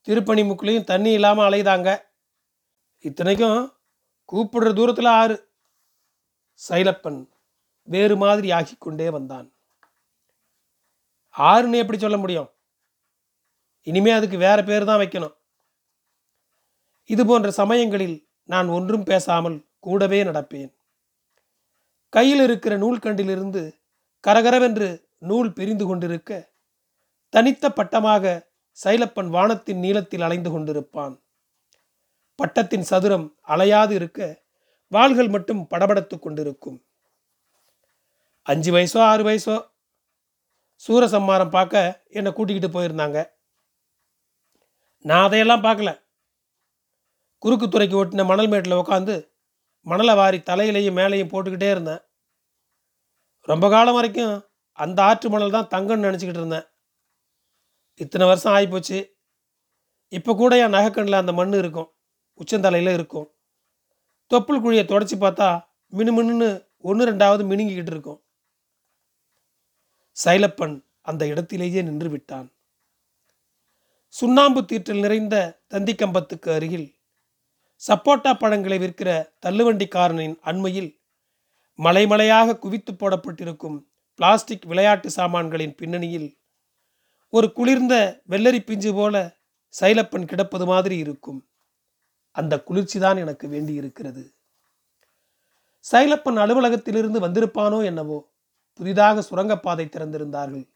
திருப்பணி 0.00 0.42
முக்குலையும் 0.42 0.84
தண்ணி 0.84 1.10
இல்லாமல் 1.12 1.52
அலையுதாங்க. 1.52 2.02
இத்தனைக்கும் 2.98 3.76
கூப்பிடுற 4.32 4.74
தூரத்தில் 4.74 5.04
ஆறு. 5.04 5.54
சைலப்பன் 6.68 7.28
வேறு 7.82 8.16
மாதிரி 8.16 8.50
ஆகி 8.50 8.76
கொண்டே 8.78 9.10
வந்தான். 9.10 9.52
ஆறுன்னு 11.36 11.76
எப்படி 11.76 11.98
சொல்ல 11.98 12.16
முடியும்? 12.16 12.51
இனிமே 13.86 14.10
அதுக்கு 14.10 14.36
வேற 14.36 14.58
பேர் 14.62 14.88
தான் 14.90 15.00
வைக்கணும். 15.02 15.34
இது 17.10 17.22
போன்ற 17.26 17.50
சமயங்களில் 17.50 18.16
நான் 18.52 18.68
ஒன்றும் 18.68 19.06
பேசாமல் 19.10 19.58
கூடவே 19.86 20.20
நடப்பேன். 20.24 20.70
கையில் 22.12 22.42
இருக்கிற 22.46 22.74
நூல்கண்டிலிருந்து 22.76 23.62
கரகரவென்று 24.24 24.88
நூல் 25.30 25.50
பிரிந்து 25.58 25.84
கொண்டிருக்க 25.86 26.30
தனித்த 27.32 27.64
பட்டமாக 27.70 28.32
சைலப்பன் 28.78 29.30
வானத்தின் 29.36 29.82
நீளத்தில் 29.84 30.24
அலைந்து 30.26 30.50
கொண்டிருப்பான். 30.50 31.14
பட்டத்தின் 32.38 32.86
சதுரம் 32.90 33.26
அலையாது 33.48 33.90
இருக்க 33.90 34.20
வாள்கள் 34.92 35.28
மட்டும் 35.28 35.60
படபடத்து 35.72 36.16
கொண்டிருக்கும். 36.18 36.78
அஞ்சு 38.46 38.70
வயசோ 38.74 38.98
ஆறு 39.10 39.22
வயசோ 39.28 39.56
சூரசம்மாரம் 40.84 41.54
பார்க்க 41.56 42.04
என்னை 42.18 42.30
கூட்டிக்கிட்டு 42.32 42.70
போயிருந்தாங்க. 42.76 43.18
நான் 45.04 45.24
அதையெல்லாம் 45.26 45.64
பார்க்கல. 45.64 45.90
குறுக்கு 47.38 47.68
துறைக்கு 47.68 48.04
ஓட்டின 48.04 48.24
மணல் 48.24 48.48
மேட்டில் 48.48 48.80
உட்காந்து 48.82 49.14
மணலை 49.80 50.14
வாரி 50.14 50.38
தலையிலையும் 50.38 50.96
மேலையும் 50.96 51.30
போட்டுக்கிட்டே 51.32 51.70
இருந்தேன். 51.70 52.02
ரொம்ப 53.40 53.68
காலம் 53.68 53.94
வரைக்கும் 53.94 54.34
அந்த 54.72 55.02
ஆற்று 55.02 55.28
மணல் 55.30 55.54
தான் 55.56 55.70
தங்கம்னு 55.74 56.06
நினச்சிக்கிட்டு 56.08 56.42
இருந்தேன். 56.42 56.66
இத்தனை 58.00 58.26
வருஷம் 58.26 58.54
ஆகிப்போச்சு 58.54 58.98
இப்போ 60.08 60.34
கூட 60.34 60.56
என் 60.56 60.74
நகைக்கண்ணில் 60.74 61.22
அந்த 61.22 61.32
மண் 61.32 61.52
இருக்கும். 61.52 61.94
உச்சந்தலையில் 62.40 62.92
இருக்கும். 62.92 63.28
தொப்புள் 64.30 64.62
குழியை 64.64 64.84
தொடச்சி 64.92 65.16
பார்த்தா 65.24 65.48
மினு 65.88 66.12
ஒன்று 66.78 67.04
ரெண்டாவது 67.10 67.42
மினுங்கிக்கிட்டு 67.50 67.92
இருக்கும். 67.94 68.20
சைலப்பன் 70.24 70.84
அந்த 71.00 71.26
இடத்திலேயே 71.26 71.82
நின்று 71.82 72.08
விட்டான். 72.10 72.48
சுண்ணாம்பு 74.14 74.60
தீற்றல் 74.60 74.98
நிறைந்த 74.98 75.60
தந்தி 75.66 75.94
கம்பத்துக்கு 75.94 76.52
அருகில் 76.52 76.88
சப்போட்டா 77.82 78.34
பழங்களை 78.38 78.78
விற்கிற 78.78 79.10
தள்ளுவண்டிக்காரனின் 79.46 80.34
அண்மையில் 80.40 80.90
மலைமலையாக 81.78 82.58
குவித்து 82.58 82.92
போடப்பட்டிருக்கும் 82.94 83.78
பிளாஸ்டிக் 84.14 84.64
விளையாட்டு 84.64 85.10
சாமான்களின் 85.10 85.74
பின்னணியில் 85.74 86.38
ஒரு 87.28 87.52
குளிர்ந்த 87.52 88.22
வெள்ளரி 88.28 88.60
பிஞ்சு 88.64 88.94
போல 88.94 89.40
சைலப்பன் 89.80 90.24
கிடப்பது 90.24 90.66
மாதிரி 90.66 90.96
இருக்கும். 90.96 91.40
அந்த 92.30 92.62
குளிர்ச்சி 92.62 92.98
தான் 92.98 93.16
எனக்கு 93.16 93.48
வேண்டி 93.48 93.74
இருக்கிறது 93.74 94.24
சைலப்பன் 95.84 96.38
அலுவலகத்திலிருந்து 96.44 97.18
வந்திருப்பானோ 97.20 97.84
என்னவோ 97.84 98.18
புதிதாக 98.80 99.22
சுரங்கப்பாதை 99.22 99.86
திறந்திருந்தார்கள். 99.86 100.71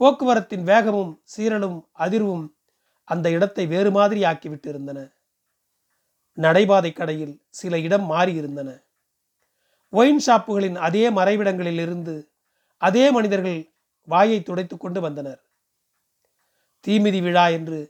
போக்குவரத்தின் 0.00 0.62
வேகமும் 0.62 1.12
சீரலும் 1.32 1.78
அதிர்வும் 1.98 2.44
அந்த 3.08 3.30
இடத்தை 3.30 3.64
வேறு 3.66 3.90
மாதிரி 3.90 4.20
ஆக்கிவிட்டு 4.24 4.68
இருந்தன 4.68 4.98
நடைபாதை 6.38 6.92
கடையில் 6.92 7.34
சில 7.50 7.78
இடம் 7.78 8.06
மாறியிருந்தன. 8.10 8.70
ஒயின் 9.92 10.22
ஷாப்புகளின் 10.26 10.76
அதே 10.76 11.04
மறைவிடங்களில் 11.10 11.80
இருந்து 11.80 12.14
அதே 12.82 13.10
மனிதர்கள் 13.10 13.60
வாயை 14.08 14.38
துடைத்து 14.42 14.76
கொண்டு 14.76 15.00
வந்தனர். 15.00 15.40
தீமிதி 16.84 17.20
விழா 17.22 17.46
என்று 17.48 17.80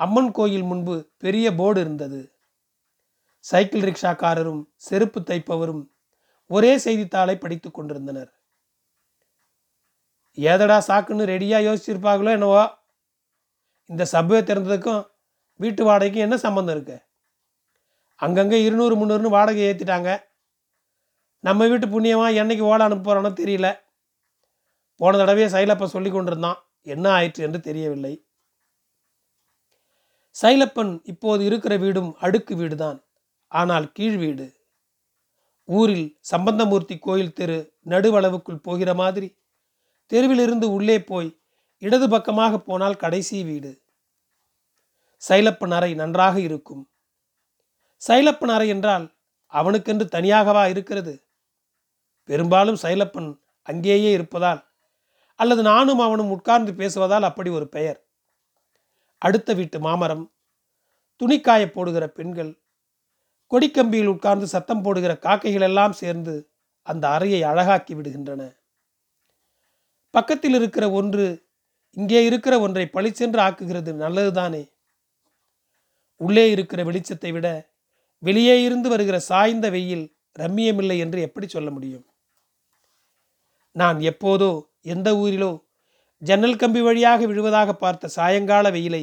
அம்மன் 0.00 0.30
கோயில் 0.30 0.62
முன்பு 0.62 0.96
பெரிய 1.18 1.46
போர்டு 1.54 1.80
இருந்தது. 1.80 2.20
சைக்கிள் 3.44 3.86
ரிக்ஷாக்காரரும் 3.88 4.62
செருப்பு 4.76 5.20
தைப்பவரும் 5.20 5.82
ஒரே 6.50 6.72
செய்தித்தாளை 6.78 7.36
படித்துக் 7.38 7.74
கொண்டிருந்தனர். 7.74 8.30
ஏதடா 10.38 10.78
சாக்குன்னு 10.88 11.30
ரெடியாக 11.32 11.66
யோசிச்சிருப்பாங்களோ 11.66 12.30
என்னவோ. 12.30 12.62
இந்த 13.90 14.06
சப்வே 14.12 14.38
திறந்ததுக்கும் 14.42 15.02
வீட்டு 15.60 15.82
வாடகைக்கும் 15.84 16.26
என்ன 16.26 16.36
சம்மந்தம் 16.36 16.74
இருக்கு? 16.76 16.96
அங்கங்கே 18.20 18.58
இருநூறு 18.64 18.94
முந்நூறுனு 18.96 19.36
வாடகை 19.36 19.64
ஏற்றிட்டாங்க 19.68 20.10
நம்ம 21.44 21.66
வீட்டு 21.66 21.86
புண்ணியமாக 21.88 22.38
என்னைக்கு 22.42 22.64
ஓலை 22.70 22.84
அனுப்ப 22.86 23.32
தெரியல. 23.42 23.68
போன 25.00 25.16
தடவையே 25.16 25.48
சைலப்பன் 25.48 25.94
சொல்லி 25.94 26.10
கொண்டிருந்தான். 26.10 26.58
என்ன 26.82 27.06
ஆயிற்று 27.10 27.44
என்று 27.44 27.60
தெரியவில்லை. 27.60 28.14
சைலப்பன் 30.36 31.00
இப்போது 31.04 31.44
இருக்கிற 31.44 31.76
வீடும் 31.76 32.16
அடுக்கு 32.16 32.56
வீடு 32.56 32.76
தான் 32.76 32.98
ஆனால் 33.52 33.92
கீழ் 33.92 34.16
வீடு. 34.16 34.46
ஊரில் 35.68 36.18
சம்பந்தமூர்த்தி 36.20 36.98
கோயில் 36.98 37.32
தெரு 37.32 37.58
நடுவளவுக்குள் 37.84 38.64
போகிற 38.68 38.94
மாதிரி. 38.94 39.28
தெருவிலிருந்து 40.12 40.64
உள்ளே 40.64 41.02
போய் 41.02 41.30
இடது 41.78 42.08
பக்கமாக 42.08 42.58
போனால் 42.58 42.96
கடைசி 42.96 43.44
வீடு. 43.44 43.72
சைலப்பன் 45.28 45.70
அறை 45.70 45.94
நன்றாக 45.94 46.40
இருக்கும். 46.40 46.88
சைலப்பன் 48.08 48.52
அறை 48.54 48.68
என்றால் 48.68 49.14
அவனுக்கென்று 49.46 50.06
தனியாகவா 50.12 50.68
இருக்கிறது? 50.68 51.14
பெரும்பாலும் 52.28 52.78
சைலப்பன் 52.82 53.40
அங்கேயே 53.62 54.12
இருப்பதால் 54.12 54.60
அல்லது 55.34 55.62
நானும் 55.62 55.98
அவனும் 55.98 56.30
உட்கார்ந்து 56.30 56.72
பேசுவதால் 56.72 57.22
அப்படி 57.22 57.50
ஒரு 57.50 57.68
பெயர். 57.68 57.98
அடுத்த 59.18 59.52
வீட்டு 59.54 59.80
மாமரம் 59.80 60.24
துணிக்காய 61.20 61.62
போடுகிற 61.66 62.08
பெண்கள் 62.08 62.52
கொடிக்கம்பியில் 63.52 64.06
உட்கார்ந்து 64.06 64.46
சத்தம் 64.46 64.82
போடுகிற 64.82 65.18
காக்கைகள் 65.18 65.60
எல்லாம் 65.60 65.92
சேர்ந்து 65.92 66.34
அந்த 66.82 67.08
அறையை 67.08 67.42
அழகாக்கி 67.42 67.94
விடுகின்றன. 67.94 68.42
பக்கத்தில் 70.16 70.56
இருக்கிற 70.58 70.84
ஒன்று 70.98 71.26
இங்கே 71.96 72.20
இருக்கிற 72.28 72.54
ஒன்றை 72.64 72.84
பழிச்சென்று 72.94 73.40
ஆக்குகிறது 73.46 73.90
நல்லதுதானே? 74.02 74.62
உள்ளே 76.20 76.44
இருக்கிற 76.50 76.80
வெளிச்சத்தை 76.84 77.30
விட 77.32 77.48
வெளியே 78.22 78.54
இருந்து 78.62 78.88
வருகிற 78.88 79.16
சாய்ந்த 79.30 79.66
வெயில் 79.70 80.04
ரம்மியமில்லை 80.40 80.96
என்று 81.04 81.18
எப்படி 81.20 81.46
சொல்ல 81.46 81.68
முடியும்? 81.70 82.04
நான் 83.76 83.98
எப்போதோ 84.10 84.50
எந்த 84.94 85.08
ஊரிலோ 85.16 85.52
ஜன்னல் 86.22 86.60
கம்பி 86.60 86.80
வழியாக 86.80 87.26
விழுவதாக 87.26 87.70
பார்த்த 87.72 88.10
சாயங்கால 88.16 88.66
வெயிலை 88.70 89.02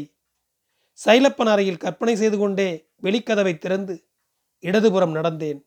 சைலப்பன் 1.00 1.52
அறையில் 1.54 1.84
கற்பனை 1.84 2.14
செய்து 2.16 2.38
கொண்டே 2.38 2.70
வெளிக்கதவை 3.04 3.54
திறந்து 3.58 3.96
இடதுபுறம் 4.64 5.16
நடந்தேன். 5.16 5.60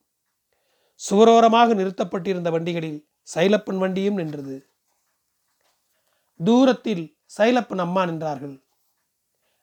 சுவரோரமாக 1.00 1.74
நிறுத்தப்பட்டிருந்த 1.74 2.50
வண்டிகளில் 2.50 3.00
சைலப்பன் 3.34 3.80
வண்டியும் 3.82 4.18
நின்றது. 4.20 4.56
தூரத்தில் 6.44 7.18
சைலப்பன் 7.38 7.78
அம்மா 7.78 8.02
நின்றார்கள். 8.02 8.62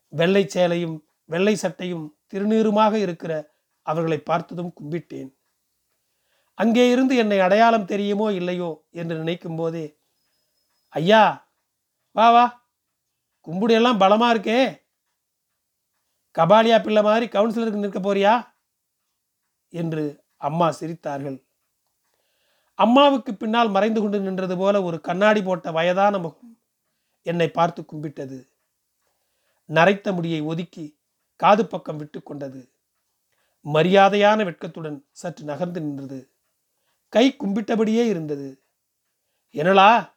வெள்ளை 0.07 0.49
சேலையும் 0.53 0.97
வெள்ளை 1.25 1.55
சட்டையும் 1.55 2.17
திருநீருமாக 2.33 2.93
இருக்கிற 2.93 3.51
அவர்களை 3.81 4.19
பார்த்ததும் 4.19 4.73
கும்பிட்டேன். 4.81 5.31
அங்கே 6.53 6.89
இருந்து 6.89 7.15
என்னை 7.15 7.39
அடையாளம் 7.39 7.85
தெரியுமோ 7.85 8.31
இல்லையோ 8.31 8.87
என்று 8.89 9.15
நினைக்கும் 9.17 9.55
போதே 9.55 9.85
ஐயா 10.89 11.51
வா 12.11 12.31
வா. 12.31 12.45
கும்புடி 13.47 13.73
எல்லாம் 13.73 13.99
பலமா 13.99 14.27
இருக்கே. 14.33 14.81
கபாலியா 16.35 16.83
பிள்ளை 16.83 17.01
மாதிரி 17.01 17.25
கவுன்சிலருக்கு 17.25 17.83
நிற்க 17.83 17.99
போறியா? 17.99 18.33
என்று 19.69 20.03
அம்மா 20.37 20.69
சிரித்தார்கள். 20.69 21.37
அம்மாவுக்கு 22.73 23.35
பின்னால் 23.35 23.69
மறைந்து 23.69 24.01
கொண்டு 24.01 24.19
நின்றது 24.19 24.57
போல 24.57 24.83
ஒரு 24.83 25.01
கண்ணாடி 25.01 25.41
போட்ட 25.43 25.71
வயதான 25.71 26.17
முகம். 26.17 26.52
என்னை 27.23 27.47
பார்த்து 27.49 27.85
கும்பிட்டது. 27.85 28.47
நரைத்த 29.69 30.13
முடியை 30.13 30.41
ஒதுக்கி 30.41 30.99
காது 31.35 31.67
பக்கம் 31.67 31.97
விட்டு 31.97 32.23
கொண்டது. 32.23 32.71
மரியாதையான 33.73 34.43
வெட்கத்துடன் 34.43 35.05
சற்று 35.11 35.45
நகர்ந்து 35.45 35.81
நின்றது. 35.81 36.29
கை 37.09 37.35
கும்பிட்டபடியே 37.39 38.03
இருந்தது. 38.07 38.63
என்னலா 39.51 40.15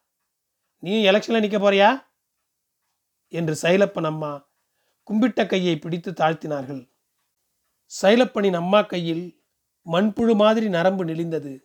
நீ 0.78 1.04
எலெக்ஷனில் 1.04 1.40
நிற்க 1.40 1.58
போறியா? 1.58 2.04
என்று 3.28 3.54
சைலப்பன் 3.62 4.04
அம்மா 4.04 4.48
கும்பிட்ட 5.10 5.46
கையை 5.46 5.78
பிடித்து 5.78 6.10
தாழ்த்தினார்கள். 6.12 6.90
சைலப்பனின் 8.02 8.54
அம்மா 8.54 8.82
கையில் 8.82 9.42
மண்புழு 9.86 10.34
மாதிரி 10.34 10.68
நரம்பு 10.68 11.04
நெளிந்தது. 11.04 11.62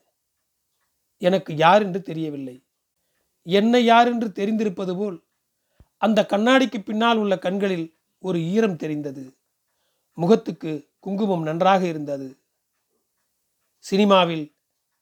எனக்கு 1.18 1.56
யார் 1.56 1.82
என்று 1.82 2.02
தெரியவில்லை. 2.02 2.66
என்னை 3.44 3.86
யார் 3.86 4.08
என்று 4.08 4.28
தெரிந்திருப்பது 4.28 4.96
போல் 4.98 5.24
அந்த 6.02 6.26
கண்ணாடிக்கு 6.30 6.80
பின்னால் 6.80 7.18
உள்ள 7.18 7.40
கண்களில் 7.40 7.98
ஒரு 8.20 8.42
ஈரம் 8.42 8.76
தெரிந்தது. 8.76 9.38
முகத்துக்கு 10.14 10.90
குங்குமம் 11.00 11.44
நன்றாக 11.44 11.86
இருந்தது. 11.86 12.40
சினிமாவில் 13.78 14.56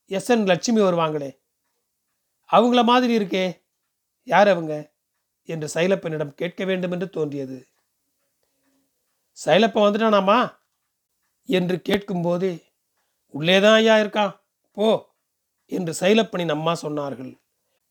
எஸ் 0.06 0.30
என் 0.30 0.46
லட்சுமி 0.46 0.82
வருவாங்களே. 0.82 1.40
அவங்கள 2.52 2.84
மாதிரி 2.84 3.18
இருக்கே. 3.18 3.62
யார் 4.24 4.48
அவங்க? 4.48 4.94
என்று 5.44 5.70
சைலப்பனிடம் 5.74 6.34
கேட்க 6.34 6.66
வேண்டும் 6.66 6.92
என்று 6.92 7.10
தோன்றியது. 7.10 7.68
சைலப்பன் 9.46 9.86
வந்துட்டானாமா? 9.88 10.58
என்று 11.44 11.82
கேட்கும்போதே 11.82 12.74
உள்ளேதான் 13.34 13.74
ஐயா 13.74 13.96
இருக்கான் 13.96 14.40
போ 14.72 15.16
என்று 15.66 15.94
சைலப்பனின் 16.00 16.52
அம்மா 16.52 16.74
சொன்னார்கள். 16.82 17.40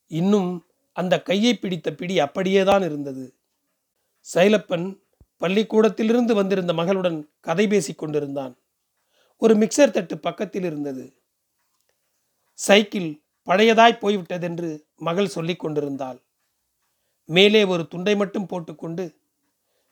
இன்னும் 0.07 0.68
அந்த 0.99 1.23
கையை 1.23 1.53
பிடித்த 1.55 1.89
பிடி 1.93 2.19
அப்படியே 2.19 2.63
தான் 2.65 2.83
இருந்தது. 2.83 3.25
சைலப்பன் 4.35 4.87
பள்ளிக்கூடத்திலிருந்து 5.37 6.35
வந்திருந்த 6.35 6.73
மகளுடன் 6.73 7.19
கதை 7.41 7.67
பேசிக் 7.67 7.99
கொண்டிருந்தான். 7.99 8.55
ஒரு 9.43 9.55
மிக்சர் 9.55 9.91
தட்டு 9.91 10.19
பக்கத்தில் 10.19 10.65
இருந்தது. 10.65 11.05
சைக்கிள் 12.59 13.11
பழையதாய் 13.47 14.01
போய்விட்டதென்று 14.01 14.71
மகள் 14.97 15.29
சொல்லிக் 15.29 15.59
கொண்டிருந்தாள். 15.59 16.19
மேலே 17.29 17.65
ஒரு 17.65 17.89
துண்டை 17.89 18.17
மட்டும் 18.17 18.47
போட்டுக்கொண்டு 18.47 19.05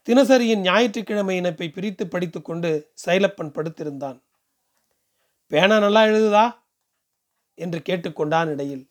தினசரியின் 0.09 0.61
ஞாயிற்றுக்கிழமை 0.61 1.37
இணைப்பை 1.37 1.69
பிரித்து 1.71 2.05
படித்துக்கொண்டு 2.09 2.71
சைலப்பன் 3.07 3.55
படுத்திருந்தான். 3.57 4.19
பேனா 5.53 5.79
நல்லா 5.79 6.03
எழுதுதா? 6.05 6.45
என்று 7.59 7.79
கேட்டுக்கொண்டான் 7.89 8.49
இடையில். 8.49 8.85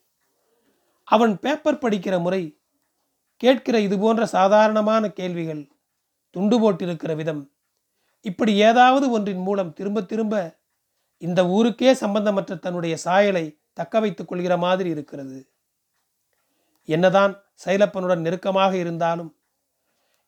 அவன் 1.08 1.38
பேப்பர் 1.38 1.78
படிக்கிற 1.78 2.20
முறை 2.20 2.60
கேட்கிற 3.36 3.80
இது 3.80 3.98
போன்ற 3.98 4.26
சாதாரணமான 4.26 5.12
கேள்விகள் 5.12 5.68
துண்டு 6.30 6.56
போட்டிருக்கிற 6.60 7.14
விதம். 7.16 7.50
இப்படி 8.20 8.54
ஏதாவது 8.54 9.10
ஒன்றின் 9.10 9.38
மூலம் 9.38 9.72
திரும்ப 9.72 10.02
திரும்ப 10.02 10.60
இந்த 11.18 11.48
ஊருக்கே 11.48 11.92
சம்பந்தமற்ற 11.92 12.58
தன்னுடைய 12.58 12.96
சாயலை 12.96 13.58
தக்க 13.72 14.00
வைத்துக் 14.00 14.28
கொள்கிற 14.28 14.56
மாதிரி 14.56 14.90
இருக்கிறது. 14.90 15.48
என்னதான் 16.84 17.44
சைலப்பனுடன் 17.64 18.20
நெருக்கமாக 18.20 18.76
இருந்தாலும் 18.76 19.36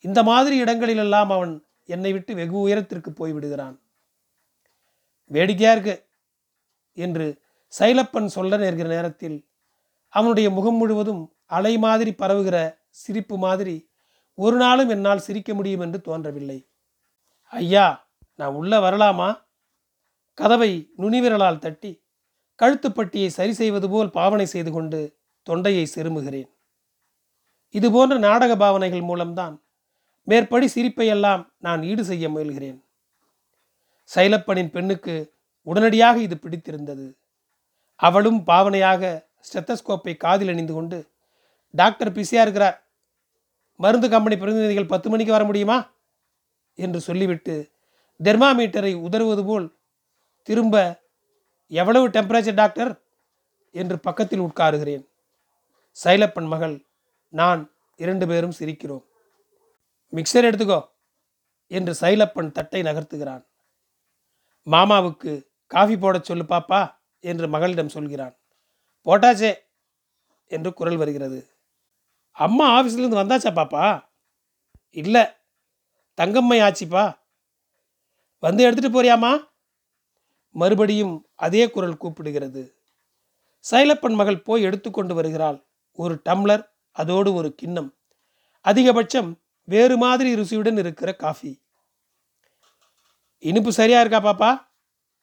இந்த 0.01 0.23
மாதிரி 0.23 0.57
இடங்களிலெல்லாம் 0.57 1.31
அவன் 1.31 1.67
என்னை 1.85 2.13
விட்டு 2.13 2.35
வெகு 2.35 2.59
உயரத்திற்கு 2.61 3.11
போய்விடுகிறான் 3.11 3.77
வேடிக்கையா 5.27 5.73
இருக்கு 5.73 6.07
என்று 6.93 7.43
சைலப்பன் 7.79 8.27
சொல்ல 8.27 8.57
நேர்கிற 8.57 8.89
நேரத்தில் 8.89 9.48
அவனுடைய 10.09 10.51
முகம் 10.51 10.75
முழுவதும் 10.75 11.37
அலை 11.47 11.79
மாதிரி 11.79 12.11
பரவுகிற 12.11 12.79
சிரிப்பு 12.89 13.39
மாதிரி 13.39 13.91
ஒரு 14.35 14.57
நாளும் 14.57 14.89
என்னால் 14.89 15.19
சிரிக்க 15.19 15.55
முடியும் 15.55 15.81
என்று 15.81 16.01
தோன்றவில்லை. 16.01 16.69
ஐயா 17.45 18.11
நான் 18.35 18.55
உள்ளே 18.55 18.77
வரலாமா? 18.77 19.41
கதவை 20.35 20.93
நுனிவிரலால் 20.99 21.59
தட்டி 21.59 22.07
கழுத்துப்பட்டியை 22.59 23.27
சரி 23.27 23.53
செய்வது 23.53 23.89
போல் 23.91 24.11
பாவனை 24.11 24.47
செய்து 24.47 24.73
கொண்டு 24.73 25.19
தொண்டையை 25.43 25.89
செருமுகிறேன். 25.95 26.49
இதுபோன்ற 27.71 28.19
நாடக 28.19 28.57
பாவனைகள் 28.57 29.01
மூலம்தான் 29.01 29.63
மேற்படி 30.25 30.67
சிரிப்பையெல்லாம் 30.75 31.49
நான் 31.59 31.83
ஈடு 31.83 32.05
செய்ய 32.05 32.29
முயல்கிறேன். 32.29 32.79
சைலப்பனின் 34.15 34.71
பெண்ணுக்கு 34.71 35.35
உடனடியாக 35.63 36.21
இது 36.21 36.39
பிடித்திருந்தது. 36.39 37.19
அவளும் 37.95 38.45
பாவனையாக 38.45 39.28
ஸ்டெத்தஸ்கோப்பை 39.53 40.17
காதில் 40.17 40.49
அணிந்து 40.49 40.75
கொண்டு 40.75 41.11
டாக்டர் 41.71 42.13
பிஸியாக 42.13 42.51
இருக்கிறார் 42.51 42.87
மருந்து 43.77 44.09
கம்பெனி 44.09 44.37
பிரதிநிதிகள் 44.37 44.87
பத்து 44.87 45.11
மணிக்கு 45.11 45.33
வர 45.33 45.45
முடியுமா? 45.45 45.95
என்று 46.75 47.01
சொல்லிவிட்டு 47.01 47.71
தெர்மாமீட்டரை 48.23 48.95
உதறுவது 48.95 49.45
போல் 49.45 49.77
திரும்ப 50.43 51.03
எவ்வளவு 51.67 52.09
டெம்பரேச்சர் 52.09 52.55
டாக்டர் 52.55 53.03
என்று 53.71 53.99
பக்கத்தில் 53.99 54.41
உட்காருகிறேன். 54.41 55.09
சைலப்பன் 56.05 56.47
மகள் 56.47 56.85
நான் 57.29 57.71
இரண்டு 57.97 58.27
பேரும் 58.27 58.57
சிரிக்கிறோம். 58.59 59.05
மிக்சர் 60.13 60.49
எடுத்துக்கோ 60.49 60.89
என்று 61.67 61.93
சைலப்பன் 62.01 62.53
தட்டை 62.53 62.83
நகர்த்துகிறான். 62.83 63.47
மாமாவுக்கு 64.67 65.47
காஃபி 65.67 65.99
போடச் 65.99 66.25
சொல்லு 66.25 66.43
பாப்பா 66.43 66.95
என்று 67.21 67.49
மகளிடம் 67.49 67.89
சொல்கிறான். 67.89 68.38
போட்டாச்சே 69.09 69.55
என்று 70.47 70.75
குரல் 70.75 70.97
வருகிறது. 70.97 71.51
அம்மா 72.31 72.81
ஆஃபீஸ்லேருந்து 72.81 73.21
வந்தாச்சா 73.21 73.51
பாப்பா? 73.51 74.09
இல்லை. 74.91 75.25
தங்கம்மை 76.17 76.61
ஆச்சிப்பா? 76.61 77.19
வந்து 78.39 78.71
எடுத்துகிட்டு 78.71 78.95
போறியாமா 78.95 79.49
மறுபடியும் 80.51 81.29
அதே 81.35 81.71
குரல் 81.71 81.97
கூப்பிடுகிறது. 81.97 82.73
சைலப்பன் 83.71 84.15
மகள் 84.15 84.43
போய் 84.43 84.63
எடுத்துக்கொண்டு 84.63 85.15
வருகிறாள். 85.15 85.65
ஒரு 85.93 86.21
டம்ளர் 86.25 86.69
அதோடு 86.91 87.35
ஒரு 87.35 87.55
கிண்ணம். 87.55 87.97
அதிகபட்சம் 88.65 89.35
வேறு 89.65 89.97
மாதிரி 89.97 90.35
ருசியுடன் 90.35 90.79
இருக்கிற 90.79 91.15
காஃபி. 91.15 91.63
இனிப்பு 93.39 93.73
சரியா 93.73 94.01
இருக்கா 94.01 94.21
பாப்பா? 94.21 94.69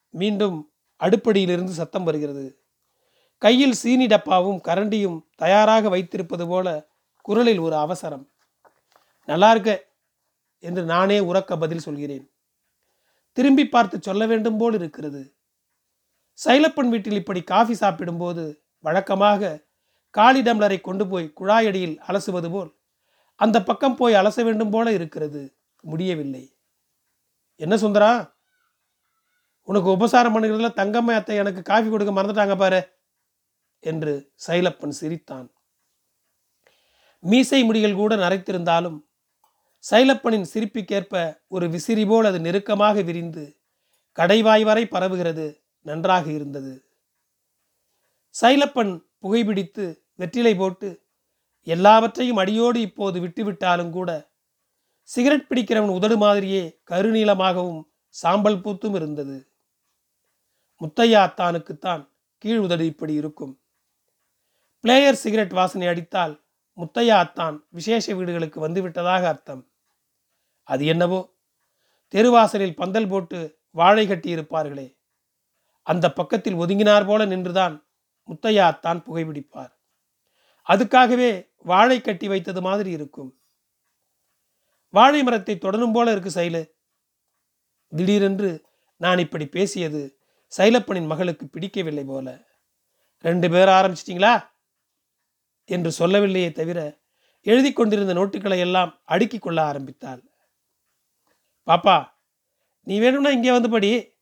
மீண்டும் 0.09 0.73
அடுப்படியிலிருந்து 0.99 1.71
சத்தம் 1.71 2.03
வருகிறது. 2.03 2.64
கையில் 3.37 3.73
சீனி 3.73 4.05
டப்பாவும் 4.05 4.59
கரண்டியும் 4.67 5.25
தயாராக 5.35 5.89
வைத்திருப்பது 5.89 6.47
போல 6.47 6.87
குரலில் 7.21 7.59
ஒரு 7.59 7.75
அவசரம். 7.75 8.29
நல்லா 9.25 9.51
இருக்க 9.51 9.87
என்று 10.59 10.83
நானே 10.83 11.19
உறக்க 11.19 11.57
பதில் 11.57 11.79
சொல்கிறேன். 11.79 12.31
திரும்பி 13.31 13.67
பார்த்து 13.67 14.01
சொல்ல 14.01 14.25
வேண்டும் 14.25 14.57
போல் 14.57 14.73
இருக்கிறது. 14.73 15.35
சைலப்பன் 16.45 16.89
வீட்டில் 16.89 17.13
இப்படி 17.13 17.41
காஃபி 17.41 17.73
சாப்பிடும்போது 17.73 18.63
வழக்கமாக 18.79 19.63
காலி 20.09 20.41
டம்ளரை 20.41 20.81
கொண்டு 20.81 21.07
போய் 21.07 21.33
குழாயடியில் 21.41 21.97
அலசுவது 22.07 22.51
போல் 22.51 22.75
அந்த 23.35 23.63
பக்கம் 23.63 23.95
போய் 23.95 24.13
அலச 24.13 24.43
வேண்டும் 24.43 24.69
போல 24.69 24.91
இருக்கிறது. 24.91 25.57
முடியவில்லை. 25.79 26.57
என்ன 27.55 27.75
சுந்தரா? 27.75 28.33
உனக்கு 29.61 29.89
உபசாரம் 29.89 30.35
பண்ணுறதுல 30.35 30.69
தங்கம்மை 30.75 31.13
அத்தை 31.13 31.35
எனக்கு 31.35 31.61
காஃபி 31.61 31.89
கொடுக்க 31.89 32.13
மறந்துட்டாங்க 32.13 32.57
பாரு. 32.57 32.94
என்று 33.91 34.13
சைலப்பன் 34.47 34.95
சிரித்தான். 34.99 35.47
மீசை 37.23 37.59
முடிகள் 37.63 37.95
கூட 37.95 38.15
நரைத்திருந்தாலும் 38.15 38.97
சைலப்பனின் 39.91 40.47
சிரிப்புக்கேற்ப 40.53 41.15
ஒரு 41.47 41.65
விசிறி 41.69 42.05
போல் 42.05 42.25
அது 42.25 42.39
நெருக்கமாக 42.39 43.01
விரிந்து 43.01 43.45
கடைவாய் 44.17 44.63
வரை 44.63 44.83
பரவுகிறது 44.85 45.45
நன்றாக 45.85 46.25
இருந்தது. 46.31 46.73
சைலப்பன் 48.41 48.93
புகைப்பிடித்து 49.23 49.85
வெற்றிலை 50.15 50.55
போட்டு 50.55 50.89
எல்லாவற்றையும் 51.67 52.37
அடியோடு 52.37 52.79
இப்போது 52.81 53.17
விட்டுவிட்டாலும் 53.19 53.89
கூட 53.89 54.09
சிகரெட் 55.09 55.49
பிடிக்கிறவன் 55.49 55.95
உதடு 55.97 56.17
மாதிரியே 56.17 56.63
கருநீளமாகவும் 56.91 57.81
சாம்பல் 58.15 58.61
பூத்தும் 58.61 58.95
இருந்தது. 58.95 59.37
முத்தையா 60.81 61.21
தானுக்குத்தான் 61.39 62.03
கீழ் 62.37 62.63
உதடு 62.65 62.85
இப்படி 62.85 63.13
இருக்கும். 63.13 63.53
பிளேயர் 64.85 65.15
சிகரெட் 65.15 65.53
வாசனை 65.53 65.87
அடித்தால் 65.87 66.45
முத்தையா 66.77 67.15
அத்தான் 67.15 67.63
விசேஷ 67.69 68.13
வீடுகளுக்கு 68.13 68.67
வந்துவிட்டதாக 68.67 69.23
அர்த்தம். 69.23 69.71
அது 70.63 70.85
என்னவோ? 70.85 71.35
தெருவாசலில் 72.13 72.75
பந்தல் 72.75 73.07
போட்டு 73.07 73.59
வாழை 73.71 74.07
கட்டியிருப்பார்களே. 74.07 74.97
அந்த 75.81 76.13
பக்கத்தில் 76.13 76.55
ஒதுங்கினார் 76.55 77.05
போல 77.05 77.25
நின்றுதான் 77.25 77.87
முத்தையா 78.29 78.61
அத்தான் 78.61 79.03
புகைப்பிடிப்பார் 79.05 79.73
அதுக்காகவே 80.67 81.49
வாழை 81.57 82.01
கட்டி 82.01 82.27
வைத்தது 82.27 82.61
மாதிரி 82.61 82.91
இருக்கும். 82.91 83.41
வாழை 84.89 85.23
மரத்தை 85.23 85.57
தொடரும் 85.57 85.91
போல 85.91 86.11
இருக்கு 86.11 86.41
சைலு. 86.41 86.71
திடீரென்று 87.95 88.65
நான் 88.97 89.17
இப்படி 89.17 89.47
பேசியது 89.47 90.19
சைலப்பனின் 90.57 91.05
மகளுக்கு 91.05 91.47
பிடிக்கவில்லை 91.47 92.03
போல. 92.03 92.43
ரெண்டு 93.19 93.49
பேர் 93.49 93.67
ஆரம்பிச்சிட்டிங்களா? 93.67 94.53
என்று 95.65 95.91
சொல்லவில்லையே 95.91 96.51
தவிர 96.51 96.99
எழுதி 97.41 97.73
கொண்டிருந்த 97.73 98.13
நோட்டுகளை 98.13 98.57
எல்லாம் 98.57 99.01
அடுக்கி 99.03 99.39
கொள்ள 99.39 99.63
ஆரம்பித்தாள். 99.63 100.23
பாப்பா 101.67 102.09
நீ 102.81 102.99
வேணும்னா 102.99 103.29
இங்கே 103.29 103.51
வந்து 103.51 103.69
படி. 103.69 104.17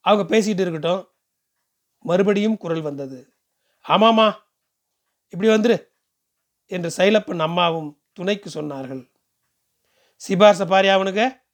அவங்க 0.00 0.38
பேசிகிட்டு 0.38 0.60
இருக்கட்டும். 0.60 1.08
மறுபடியும் 1.98 2.56
குரல் 2.56 2.80
வந்தது. 2.80 3.34
ஆமாம்மா 3.88 4.34
இப்படி 5.28 5.48
வந்துரு 5.48 5.88
என்று 6.66 6.90
சைலப்பன் 6.96 7.38
அம்மாவும் 7.38 8.02
துணைக்கு 8.12 8.62
சொன்னார்கள். 8.62 9.10
சிபார்ச 10.14 10.64
பாரி 10.66 10.88
அவனுங்க 10.88 11.46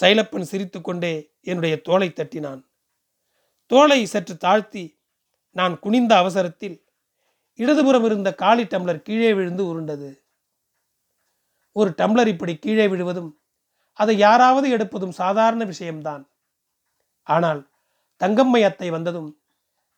சைலப்பன் 0.00 0.42
சிரித்துக்கொண்டே 0.42 1.36
என்னுடைய 1.40 1.80
தோலை 1.80 2.08
தட்டினான். 2.08 2.62
தோலை 3.66 4.06
சற்று 4.06 4.36
தாழ்த்தி 4.36 5.00
நான் 5.50 5.78
குனிந்த 5.78 6.16
அவசரத்தில் 6.16 6.83
இடதுபுறம் 7.58 8.04
இருந்த 8.04 8.34
காலி 8.34 8.64
டம்ளர் 8.64 9.02
கீழே 9.02 9.32
விழுந்து 9.34 9.66
உருண்டது. 9.66 10.10
ஒரு 11.72 11.90
டம்ளர் 11.98 12.26
இப்படி 12.26 12.54
கீழே 12.58 12.86
விழுவதும் 12.88 13.30
அதை 13.98 14.14
யாராவது 14.18 14.66
எடுப்பதும் 14.76 15.16
சாதாரண 15.22 15.62
விஷயம்தான். 15.64 16.24
ஆனால் 17.26 17.60
தங்கம்மை 18.20 18.60
அத்தை 18.64 18.88
வந்ததும் 18.90 19.30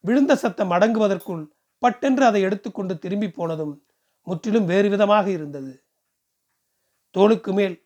விழுந்த 0.05 0.33
சத்தம் 0.35 0.73
அடங்குவதற்குள் 0.73 1.45
பட்டென்று 1.83 2.25
அதை 2.25 2.41
எடுத்துக்கொண்டு 2.43 2.95
திரும்பி 2.99 3.29
போனதும் 3.29 3.75
முற்றிலும் 4.27 4.65
வேறு 4.65 4.89
விதமாக 4.89 5.27
இருந்தது. 5.31 5.73
தோளுக்கு 7.15 7.51
மேல் 7.53 7.77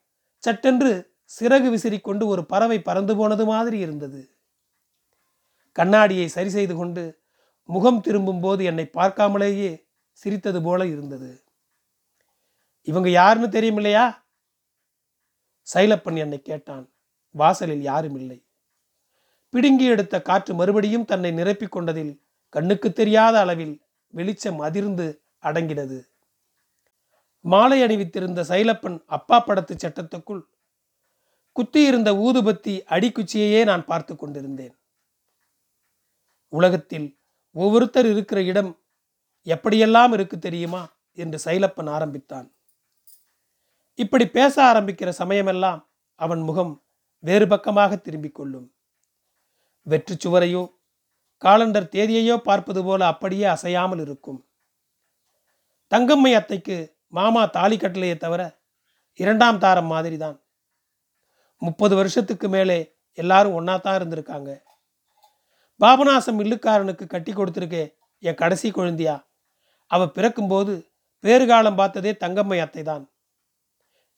சட்டென்று 0.43 0.93
சிறகு 1.31 1.69
விசிறிக்கொண்டு 1.71 2.25
ஒரு 2.27 2.43
பறவை 2.53 2.79
பறந்து 2.83 3.15
போனது 3.17 3.45
மாதிரி 3.45 3.79
இருந்தது. 3.79 4.21
கண்ணாடியை 5.77 6.29
சரி 6.29 6.49
செய்து 6.49 6.75
கொண்டு 6.77 7.03
முகம் 7.75 8.01
திரும்பும் 8.01 8.41
போது 8.41 8.65
என்னை 8.65 8.85
பார்க்காமலேயே 8.93 9.71
சிரித்தது 10.13 10.63
போல 10.63 10.87
இருந்தது. 10.87 11.31
இவங்க 12.83 13.09
யாருன்னு 13.11 13.49
தெரியும் 13.49 13.77
இல்லையா 13.77 14.05
சைலப்பன் 15.75 16.17
என்னை 16.17 16.39
கேட்டான். 16.43 16.87
வாசலில் 17.35 17.83
யாரும் 17.83 18.17
இல்லை. 18.17 18.39
பிடுங்கி 19.51 19.85
எடுத்த 19.85 20.23
காற்று 20.23 20.55
மறுபடியும் 20.55 21.05
தன்னை 21.05 21.31
நிரப்பிக் 21.33 21.75
கொண்டதில் 21.77 22.13
கண்ணுக்கு 22.49 22.89
தெரியாத 22.93 23.35
அளவில் 23.41 23.75
வெளிச்சம் 24.07 24.59
அதிர்ந்து 24.59 25.07
அடங்கினது. 25.43 25.99
மாலை 27.45 27.79
அணிவித்திருந்த 27.83 28.41
சைலப்பன் 28.53 28.97
அப்பா 29.07 29.37
படத்து 29.47 29.75
சட்டத்துக்குள் 29.85 30.43
குத்தியிருந்த 31.57 32.11
ஊதுபத்தி 32.27 32.75
அடிக்குச்சியையே 32.95 33.63
நான் 33.65 33.85
பார்த்து 33.85 34.17
கொண்டிருந்தேன். 34.17 34.75
உலகத்தில் 36.53 37.09
ஒவ்வொருத்தர் 37.57 38.09
இருக்கிற 38.11 38.43
இடம் 38.43 38.71
எப்படியெல்லாம் 39.47 40.13
இருக்கு 40.13 40.39
தெரியுமா? 40.39 40.83
என்று 41.15 41.39
சைலப்பன் 41.45 41.91
ஆரம்பித்தான். 41.91 42.53
இப்படி 43.95 44.27
பேச 44.27 44.55
ஆரம்பிக்கிற 44.73 45.09
சமயமெல்லாம் 45.09 45.81
அவன் 46.15 46.41
முகம் 46.41 46.73
வேறு 47.19 47.47
பக்கமாக 47.49 47.97
திரும்பிக் 47.97 48.35
கொள்ளும். 48.35 48.69
வெற்று 49.87 50.15
சுவரையோ 50.15 50.63
காலண்டர் 51.43 51.93
தேதியையோ 51.93 52.37
பார்ப்பது 52.37 52.85
போல 52.85 53.07
அப்படியே 53.07 53.45
அசையாமல் 53.45 53.99
இருக்கும். 53.99 54.41
தங்கம்மை 55.93 56.33
அத்தைக்கு 56.35 56.77
மாமா 57.09 57.43
தாலி 57.47 57.77
கட்டலையே 57.77 58.17
தவிர 58.17 58.43
இரண்டாம் 59.15 59.59
தாரம் 59.59 59.87
மாதிரி 59.87 60.17
தான் 60.17 60.37
முப்பது 61.63 61.95
வருஷத்துக்கு 61.95 62.49
மேலே 62.49 62.79
எல்லாரும் 63.19 63.53
ஒன்றா 63.53 63.77
தான் 63.77 63.99
இருந்திருக்காங்க. 64.01 64.51
பாபநாசம் 65.81 66.39
மில்லுக்காரனுக்கு 66.41 67.05
கட்டி 67.07 67.33
கொடுத்துருக்கே 67.33 67.85
என் 68.23 68.41
கடைசி 68.43 68.69
குழந்தையா. 68.79 69.17
அவ 69.91 70.07
பிறக்கும்போது 70.17 70.73
பேறுகாலம் 71.25 71.79
பார்த்ததே 71.81 72.13
தங்கம்மை 72.23 72.59
அத்தை 72.65 72.83
தான் 72.91 73.05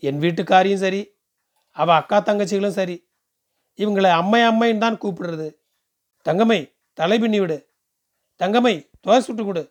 என் 0.08 0.20
வீட்டுக்காரியும் 0.24 0.82
சரி 0.84 1.00
அவள் 1.76 1.98
அக்கா 2.00 2.18
தங்கச்சிகளும் 2.28 2.78
சரி 2.78 2.96
இவங்களை 3.78 4.10
அம்மை 4.20 4.40
அம்மைன்னு 4.48 4.84
தான் 4.84 5.00
கூப்பிடுறது. 5.02 5.48
தங்கம்மை 6.26 6.60
தலை 6.98 7.16
பின்னி 7.22 7.38
விடு. 7.42 7.58
தங்கம்மை 8.40 8.74
தோசை 9.04 9.20
சுட்டு 9.26 9.42
கொடு. 9.44 9.62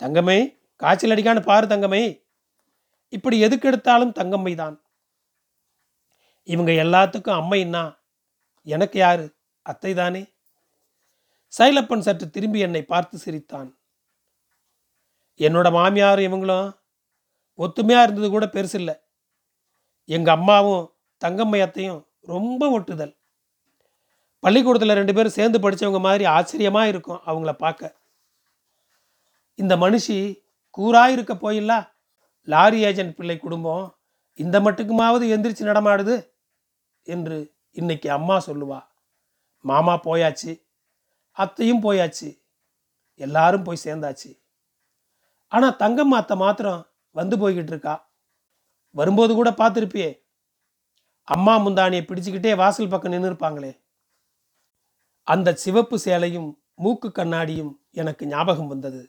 தங்கம்மை 0.00 0.38
காய்ச்சல் 0.80 1.14
அடிக்கான்னு 1.14 1.42
பாரு 1.50 1.66
தங்கம்மை. 1.72 2.02
இப்படி 3.12 3.36
எதுக்கெடுத்தாலும் 3.46 4.16
தங்கம்மை 4.18 4.52
தான். 4.62 4.76
இவங்க 6.48 6.72
எல்லாத்துக்கும் 6.84 7.38
அம்மைன்னா 7.40 7.84
எனக்கு 8.66 8.98
யாரு? 9.04 9.24
அத்தை 9.66 9.92
தானே 10.00 10.22
சைலப்பன் 11.58 11.98
சற்று 11.98 12.30
திரும்பி 12.30 12.58
என்னை 12.58 12.82
பார்த்து 12.82 13.18
சிரித்தான். 13.18 13.78
என்னோட 15.38 15.68
மாமியாரும் 15.78 16.26
இவங்களும் 16.28 16.78
ஒத்துமையாக 17.58 18.02
இருந்தது 18.02 18.30
கூட 18.30 18.46
பெருசில்லை. 18.46 19.00
எங்கள் 20.04 20.34
அம்மாவும் 20.34 20.92
தங்கம்மையத்தையும் 21.24 22.06
ரொம்ப 22.20 22.70
ஒட்டுதல். 22.70 23.16
பள்ளிக்கூடத்தில் 24.40 24.94
ரெண்டு 24.94 25.14
பேரும் 25.14 25.32
சேர்ந்து 25.32 25.58
படித்தவங்க 25.58 26.00
மாதிரி 26.00 26.24
ஆச்சரியமாக 26.24 26.88
இருக்கும் 26.88 27.20
அவங்கள 27.26 27.52
பார்க்க. 27.52 27.96
இந்த 29.54 29.76
மனுஷி 29.76 30.40
கூறாக 30.78 31.08
இருக்க 31.08 31.34
போயில்லா? 31.34 31.92
லாரி 32.42 32.80
ஏஜென்ட் 32.80 33.14
பிள்ளை 33.14 33.38
குடும்பம் 33.38 33.96
இந்த 34.34 34.60
மட்டுக்குமாவது 34.60 35.24
எந்திரிச்சு 35.34 35.62
நடமாடுது? 35.62 36.28
என்று 37.02 37.54
இன்னைக்கு 37.72 38.10
அம்மா 38.10 38.36
சொல்லுவா. 38.46 38.86
மாமா 39.60 39.94
போயாச்சு. 39.94 40.66
அத்தையும் 41.38 41.82
போயாச்சு. 41.82 42.28
எல்லாரும் 43.14 43.62
போய் 43.62 43.84
சேர்ந்தாச்சு. 43.84 44.30
ஆனால் 45.52 45.78
தங்கம்மா 45.78 46.16
அத்தை 46.16 46.36
மாத்திரம் 46.36 46.80
வந்து 47.10 47.36
போய்கிட்டு 47.36 47.72
இருக்கா. 47.74 47.94
வரும்போது 48.94 49.34
கூட 49.34 49.50
பார்த்துருப்பியே. 49.50 50.10
அம்மா 51.28 51.54
முந்தானியை 51.58 52.02
பிடிச்சிக்கிட்டே 52.04 52.56
வாசல் 52.56 52.88
பக்கம் 52.88 53.10
நின்று 53.10 53.30
இருப்பாங்களே. 53.30 53.72
அந்த 55.28 55.54
சிவப்பு 55.54 55.98
சேலையும் 56.04 56.50
மூக்கு 56.74 57.08
கண்ணாடியும் 57.08 57.72
எனக்கு 57.90 58.26
ஞாபகம் 58.26 58.66
வந்தது. 58.66 59.02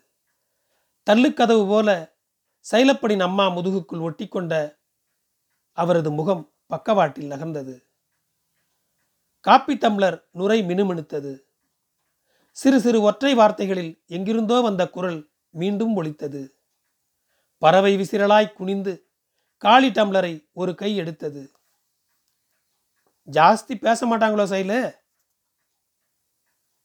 தள்ளுக்கதவு 1.07 1.63
போல 1.67 1.89
சைலப்படின் 2.71 3.19
அம்மா 3.19 3.45
முதுகுக்குள் 3.49 4.01
ஒட்டி 4.01 4.27
கொண்ட 4.27 4.53
அவரது 5.77 6.11
முகம் 6.11 6.43
பக்கவாட்டில் 6.67 7.31
நகர்ந்தது. 7.31 7.75
காப்பி 9.45 9.75
தம்ளர் 9.75 10.17
நுரை 10.31 10.59
மினுமினுத்தது. 10.61 11.31
சிறு 12.59 12.79
சிறு 12.79 13.01
ஒற்றை 13.01 13.33
வார்த்தைகளில் 13.33 14.03
எங்கிருந்தோ 14.05 14.61
வந்த 14.61 14.89
குரல் 14.89 15.31
மீண்டும் 15.49 15.95
ஒலித்தது. 15.95 16.41
பறவை 17.57 17.97
விசிறலாய் 17.97 18.53
குனிந்து 18.53 18.93
காளி 19.57 19.89
டம்ளரை 19.89 20.49
ஒரு 20.51 20.75
கை 20.75 20.95
எடுத்தது. 20.95 21.51
ஜாஸ்தி 23.27 23.75
பேச 23.79 24.07
மாட்டாங்களோ 24.07 24.45
சைல? 24.53 24.73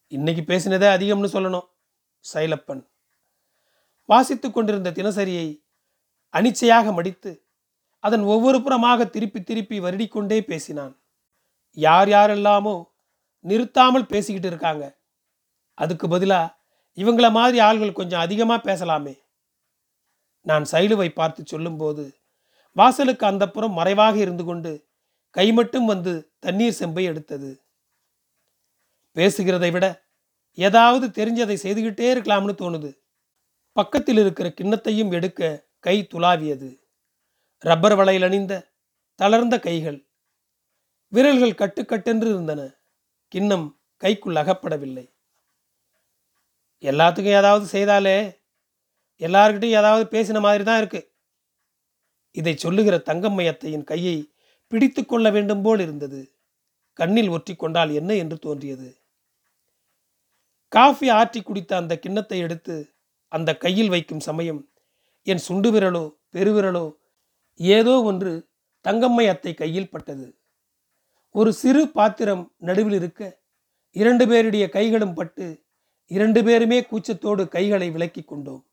இன்னைக்கு 0.06 0.42
பேசினதே 0.54 0.88
அதிகம்னு 0.96 1.34
சொல்லணும் 1.36 1.66
சைலப்பன். 2.34 2.82
வாசித்து 4.04 4.50
கொண்டிருந்த 4.50 4.90
தினசரியை 4.90 5.64
அனிச்சையாக 6.34 6.92
மடித்து 6.92 7.32
அதன் 7.98 8.22
ஒவ்வொரு 8.22 8.58
புறமாக 8.58 9.10
திருப்பி 9.10 9.42
திருப்பி 9.42 9.80
வருடிக்கொண்டே 9.80 10.40
பேசினான். 10.40 10.94
யார் 11.70 12.08
யாரெல்லாமோ 12.08 12.84
நிறுத்தாமல் 13.44 14.06
பேசிக்கிட்டு 14.06 14.48
இருக்காங்க. 14.48 14.84
அதுக்கு 15.74 16.08
பதிலாக 16.08 16.54
இவங்கள 16.96 17.30
மாதிரி 17.30 17.60
ஆள்கள் 17.60 17.92
கொஞ்சம் 17.92 18.20
அதிகமாக 18.20 18.74
பேசலாமே. 18.74 19.18
நான் 20.40 20.64
சைலுவை 20.70 21.08
பார்த்து 21.08 21.46
சொல்லும்போது 21.46 22.18
வாசலுக்கு 22.72 23.26
அந்த 23.26 23.50
புறம் 23.50 23.72
மறைவாக 23.72 24.16
இருந்து 24.16 24.44
கொண்டு 24.44 24.86
கை 25.30 25.52
மட்டும் 25.52 25.84
வந்து 25.84 26.32
தண்ணீர் 26.38 26.72
செம்பை 26.72 27.04
எடுத்தது. 27.04 27.62
பேசுகிறதை 29.14 29.72
விட 29.72 30.02
ஏதாவது 30.54 31.06
தெரிஞ்சதை 31.08 31.56
செய்துகிட்டே 31.62 32.06
இருக்கலாம்னு 32.14 32.54
தோணுது. 32.58 32.98
பக்கத்தில் 33.72 34.18
இருக்கிற 34.18 34.48
கிண்ணத்தையும் 34.48 35.12
எடுக்க 35.12 35.66
கை 35.78 36.06
துளாவியது. 36.14 36.80
ரப்பர் 37.58 37.94
வளையல் 37.94 38.22
அணிந்த 38.22 38.72
தளர்ந்த 39.14 39.58
கைகள். 39.58 40.06
விரல்கள் 41.08 41.58
கட்டுக்கட்டென்று 41.58 42.28
இருந்தன. 42.28 42.70
கிண்ணம் 43.28 43.80
கைக்குள் 43.96 44.34
அகப்படவில்லை. 44.34 45.13
எல்லாத்துக்கும் 46.82 47.38
ஏதாவது 47.40 47.66
செய்தாலே 47.66 48.16
எல்லார்கிட்டையும் 49.20 49.78
ஏதாவது 49.80 50.04
பேசின 50.14 50.40
மாதிரி 50.40 50.64
தான் 50.64 50.78
இருக்கு. 50.78 51.00
இதை 52.36 52.54
சொல்லுகிற 52.54 52.96
தங்கம்மையத்தையின் 53.08 53.84
கையை 53.84 54.16
பிடித்து 54.72 55.02
கொள்ள 55.04 55.26
வேண்டும் 55.30 55.62
போல் 55.62 55.80
இருந்தது. 55.80 56.20
கண்ணில் 56.98 57.28
ஒற்றி 57.28 57.54
கொண்டால் 57.56 57.90
என்ன 57.90 58.10
என்று 58.14 58.36
தோன்றியது. 58.38 58.88
காஃபி 60.72 61.08
ஆற்றி 61.10 61.40
குடித்த 61.42 61.72
அந்த 61.76 61.94
கிண்ணத்தை 61.98 62.38
எடுத்து 62.38 62.76
அந்த 63.32 63.50
கையில் 63.56 63.88
வைக்கும் 63.88 64.24
சமயம் 64.28 64.60
என் 65.26 65.42
சுண்டு 65.46 65.68
விரலோ 65.74 66.04
பெருவிரலோ 66.34 66.86
ஏதோ 67.60 67.94
ஒன்று 68.02 68.32
தங்கம்மை 68.84 69.26
அத்தை 69.28 69.52
கையில் 69.54 69.92
பட்டது. 69.92 70.26
ஒரு 71.34 71.50
சிறு 71.52 71.82
பாத்திரம் 71.88 72.44
நடுவில் 72.58 72.96
இருக்க 73.00 73.22
இரண்டு 73.96 74.24
பேருடைய 74.26 74.64
கைகளும் 74.68 75.14
பட்டு 75.14 75.46
இரண்டு 76.06 76.44
பேருமே 76.44 76.80
கூச்சத்தோடு 76.80 77.48
கைகளை 77.48 77.90
விலக்கிக் 77.90 78.24
கொண்டோம். 78.24 78.66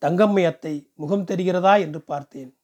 தங்கம்மை 0.00 0.46
அத்தை 0.46 0.90
முகம் 0.94 1.24
தெரிகிறதா? 1.24 1.80
என்று 1.80 2.02
பார்த்தேன். 2.02 2.56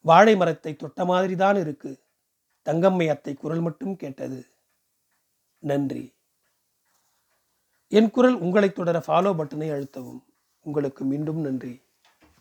வாழை 0.00 0.36
மரத்தை 0.36 0.76
தொட்ட 0.76 1.04
மாதிரிதான் 1.04 1.56
இருக்கு. 1.56 2.02
தங்கம்மை 2.64 3.08
அத்தை 3.08 3.34
குரல் 3.34 3.60
மட்டும் 3.60 3.96
கேட்டது. 3.96 4.46
நன்றி. 5.58 6.14
என் 7.88 8.10
குரல் 8.10 8.34
உங்களை 8.34 8.72
தொடர 8.72 9.02
ஃபாலோ 9.06 9.34
பட்டனை 9.34 9.70
அழுத்தவும். 9.70 10.24
உங்களுக்கு 10.60 11.04
மீண்டும் 11.04 11.40
நன்றி. 11.40 11.85